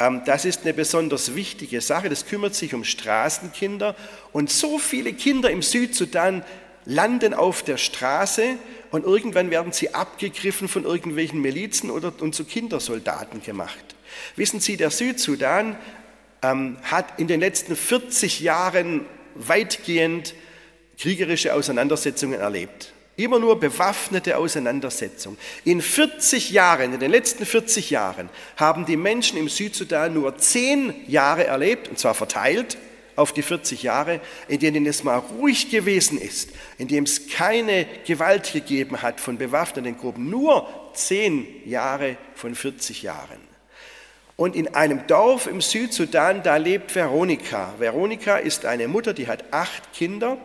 Ähm, 0.00 0.22
das 0.26 0.44
ist 0.44 0.62
eine 0.62 0.74
besonders 0.74 1.36
wichtige 1.36 1.80
Sache. 1.80 2.08
Das 2.08 2.26
kümmert 2.26 2.56
sich 2.56 2.74
um 2.74 2.82
Straßenkinder. 2.82 3.94
Und 4.32 4.50
so 4.50 4.78
viele 4.78 5.12
Kinder 5.12 5.50
im 5.50 5.62
Südsudan 5.62 6.44
landen 6.86 7.34
auf 7.34 7.62
der 7.62 7.76
Straße 7.76 8.56
und 8.90 9.04
irgendwann 9.04 9.50
werden 9.50 9.72
sie 9.72 9.94
abgegriffen 9.94 10.68
von 10.68 10.84
irgendwelchen 10.84 11.40
Milizen 11.40 11.90
oder, 11.90 12.12
und 12.20 12.34
zu 12.34 12.44
Kindersoldaten 12.44 13.42
gemacht. 13.42 13.94
Wissen 14.36 14.60
Sie, 14.60 14.76
der 14.76 14.90
Südsudan 14.90 15.76
ähm, 16.42 16.76
hat 16.82 17.18
in 17.18 17.26
den 17.26 17.40
letzten 17.40 17.74
40 17.74 18.40
Jahren 18.40 19.04
weitgehend 19.34 20.34
kriegerische 20.98 21.54
Auseinandersetzungen 21.54 22.38
erlebt. 22.38 22.92
Immer 23.16 23.38
nur 23.38 23.60
bewaffnete 23.60 24.36
Auseinandersetzungen. 24.36 25.38
In 25.64 25.80
40 25.80 26.50
Jahren, 26.50 26.94
in 26.94 27.00
den 27.00 27.10
letzten 27.10 27.46
40 27.46 27.90
Jahren, 27.90 28.28
haben 28.56 28.86
die 28.86 28.96
Menschen 28.96 29.38
im 29.38 29.48
Südsudan 29.48 30.14
nur 30.14 30.36
10 30.36 31.08
Jahre 31.08 31.44
erlebt, 31.44 31.88
und 31.88 31.98
zwar 31.98 32.14
verteilt, 32.14 32.76
auf 33.16 33.32
die 33.32 33.42
40 33.42 33.82
Jahre, 33.82 34.20
in 34.48 34.60
denen 34.60 34.86
es 34.86 35.04
mal 35.04 35.18
ruhig 35.18 35.70
gewesen 35.70 36.18
ist, 36.18 36.50
in 36.78 36.88
dem 36.88 37.04
es 37.04 37.28
keine 37.28 37.86
Gewalt 38.06 38.52
gegeben 38.52 39.02
hat 39.02 39.20
von 39.20 39.38
bewaffneten 39.38 39.96
Gruppen, 39.96 40.30
nur 40.30 40.68
10 40.94 41.46
Jahre 41.64 42.16
von 42.34 42.54
40 42.54 43.02
Jahren. 43.02 43.40
Und 44.36 44.56
in 44.56 44.74
einem 44.74 45.06
Dorf 45.06 45.46
im 45.46 45.60
Südsudan, 45.60 46.42
da 46.42 46.56
lebt 46.56 46.94
Veronika. 46.94 47.74
Veronika 47.78 48.36
ist 48.36 48.64
eine 48.64 48.88
Mutter, 48.88 49.14
die 49.14 49.28
hat 49.28 49.44
acht 49.52 49.92
Kinder 49.92 50.38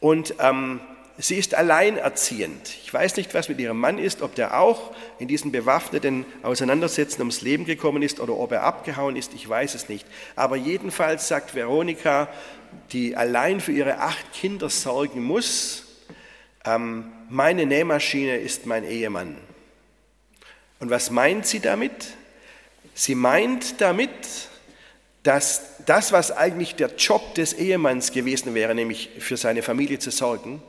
und 0.00 0.34
ähm, 0.40 0.80
Sie 1.18 1.36
ist 1.36 1.54
alleinerziehend. 1.54 2.68
Ich 2.84 2.92
weiß 2.92 3.16
nicht, 3.16 3.34
was 3.34 3.48
mit 3.48 3.60
ihrem 3.60 3.78
Mann 3.78 3.98
ist, 3.98 4.22
ob 4.22 4.34
der 4.34 4.58
auch 4.58 4.92
in 5.18 5.28
diesen 5.28 5.52
bewaffneten 5.52 6.24
Auseinandersetzungen 6.42 7.22
ums 7.22 7.42
Leben 7.42 7.66
gekommen 7.66 8.02
ist 8.02 8.18
oder 8.18 8.34
ob 8.34 8.52
er 8.52 8.62
abgehauen 8.62 9.16
ist, 9.16 9.34
ich 9.34 9.46
weiß 9.46 9.74
es 9.74 9.88
nicht. 9.88 10.06
Aber 10.36 10.56
jedenfalls 10.56 11.28
sagt 11.28 11.54
Veronika, 11.54 12.28
die 12.92 13.14
allein 13.14 13.60
für 13.60 13.72
ihre 13.72 13.98
acht 13.98 14.32
Kinder 14.32 14.70
sorgen 14.70 15.22
muss, 15.22 15.84
ähm, 16.64 17.12
meine 17.28 17.66
Nähmaschine 17.66 18.38
ist 18.38 18.64
mein 18.64 18.84
Ehemann. 18.84 19.36
Und 20.80 20.88
was 20.88 21.10
meint 21.10 21.46
sie 21.46 21.60
damit? 21.60 22.08
Sie 22.94 23.14
meint 23.14 23.80
damit, 23.82 24.10
dass 25.22 25.76
das, 25.86 26.10
was 26.10 26.32
eigentlich 26.32 26.74
der 26.74 26.94
Job 26.96 27.34
des 27.34 27.52
Ehemanns 27.52 28.12
gewesen 28.12 28.54
wäre, 28.54 28.74
nämlich 28.74 29.10
für 29.18 29.36
seine 29.36 29.62
Familie 29.62 29.98
zu 29.98 30.10
sorgen, 30.10 30.62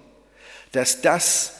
dass 0.74 1.02
das 1.02 1.54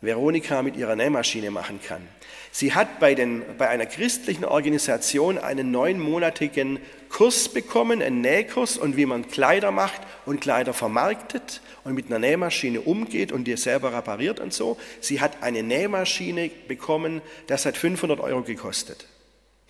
Veronika 0.00 0.62
mit 0.62 0.76
ihrer 0.76 0.96
Nähmaschine 0.96 1.50
machen 1.50 1.80
kann. 1.82 2.06
Sie 2.54 2.74
hat 2.74 3.00
bei, 3.00 3.14
den, 3.14 3.42
bei 3.56 3.68
einer 3.70 3.86
christlichen 3.86 4.44
Organisation 4.44 5.38
einen 5.38 5.70
neunmonatigen 5.70 6.80
Kurs 7.08 7.48
bekommen, 7.48 8.02
einen 8.02 8.20
Nähkurs 8.20 8.76
und 8.76 8.96
wie 8.98 9.06
man 9.06 9.26
Kleider 9.28 9.70
macht 9.70 10.02
und 10.26 10.40
Kleider 10.40 10.74
vermarktet 10.74 11.62
und 11.84 11.94
mit 11.94 12.06
einer 12.06 12.18
Nähmaschine 12.18 12.82
umgeht 12.82 13.32
und 13.32 13.44
die 13.44 13.56
selber 13.56 13.94
repariert 13.94 14.38
und 14.38 14.52
so. 14.52 14.76
Sie 15.00 15.22
hat 15.22 15.42
eine 15.42 15.62
Nähmaschine 15.62 16.50
bekommen, 16.68 17.22
das 17.46 17.64
hat 17.64 17.78
500 17.78 18.20
Euro 18.20 18.42
gekostet. 18.42 19.06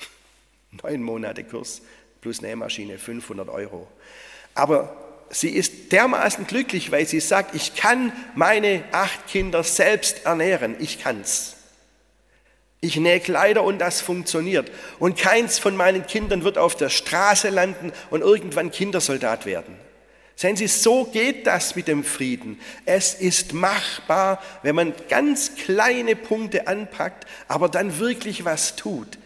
Neun 0.82 1.02
Monate 1.02 1.44
Kurs 1.44 1.82
plus 2.20 2.40
Nähmaschine, 2.40 2.98
500 2.98 3.48
Euro. 3.48 3.86
Aber 4.54 4.96
sie 5.32 5.50
ist 5.50 5.92
dermaßen 5.92 6.46
glücklich, 6.46 6.92
weil 6.92 7.06
sie 7.06 7.20
sagt, 7.20 7.54
ich 7.54 7.74
kann 7.74 8.12
meine 8.34 8.84
acht 8.92 9.26
Kinder 9.26 9.64
selbst 9.64 10.24
ernähren. 10.24 10.76
Ich 10.78 11.02
kann's. 11.02 11.56
Ich 12.80 12.96
nähe 12.96 13.20
Kleider 13.20 13.62
und 13.62 13.78
das 13.78 14.00
funktioniert. 14.00 14.70
Und 14.98 15.18
keins 15.18 15.58
von 15.58 15.76
meinen 15.76 16.06
Kindern 16.06 16.44
wird 16.44 16.58
auf 16.58 16.76
der 16.76 16.90
Straße 16.90 17.48
landen 17.48 17.92
und 18.10 18.20
irgendwann 18.20 18.70
Kindersoldat 18.70 19.46
werden. 19.46 19.76
Sehen 20.34 20.56
Sie, 20.56 20.66
so 20.66 21.04
geht 21.04 21.46
das 21.46 21.76
mit 21.76 21.88
dem 21.88 22.04
Frieden. 22.04 22.60
Es 22.84 23.14
ist 23.14 23.52
machbar, 23.52 24.42
wenn 24.62 24.74
man 24.74 24.94
ganz 25.08 25.54
kleine 25.54 26.16
Punkte 26.16 26.66
anpackt, 26.66 27.26
aber 27.48 27.68
dann 27.68 27.98
wirklich 27.98 28.44
was 28.44 28.76
tut 28.76 29.18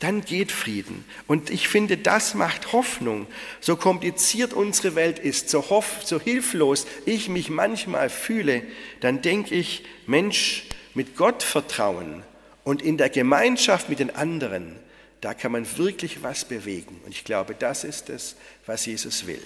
dann 0.00 0.24
geht 0.24 0.52
Frieden. 0.52 1.04
Und 1.26 1.50
ich 1.50 1.68
finde, 1.68 1.96
das 1.96 2.34
macht 2.34 2.72
Hoffnung. 2.72 3.26
So 3.60 3.76
kompliziert 3.76 4.52
unsere 4.52 4.94
Welt 4.94 5.18
ist, 5.18 5.48
so, 5.48 5.70
hoff, 5.70 6.00
so 6.04 6.20
hilflos 6.20 6.86
ich 7.04 7.28
mich 7.28 7.50
manchmal 7.50 8.08
fühle, 8.08 8.62
dann 9.00 9.22
denke 9.22 9.54
ich, 9.54 9.84
Mensch, 10.06 10.64
mit 10.94 11.16
Gott 11.16 11.42
vertrauen 11.42 12.22
und 12.64 12.82
in 12.82 12.96
der 12.96 13.08
Gemeinschaft 13.08 13.88
mit 13.88 13.98
den 13.98 14.14
anderen, 14.14 14.76
da 15.20 15.34
kann 15.34 15.52
man 15.52 15.66
wirklich 15.78 16.22
was 16.22 16.44
bewegen. 16.44 17.00
Und 17.04 17.12
ich 17.12 17.24
glaube, 17.24 17.54
das 17.54 17.84
ist 17.84 18.08
es, 18.08 18.36
was 18.66 18.86
Jesus 18.86 19.26
will. 19.26 19.42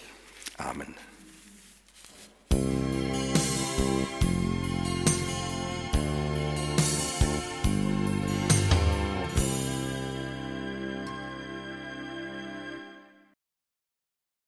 Amen. 0.59 0.95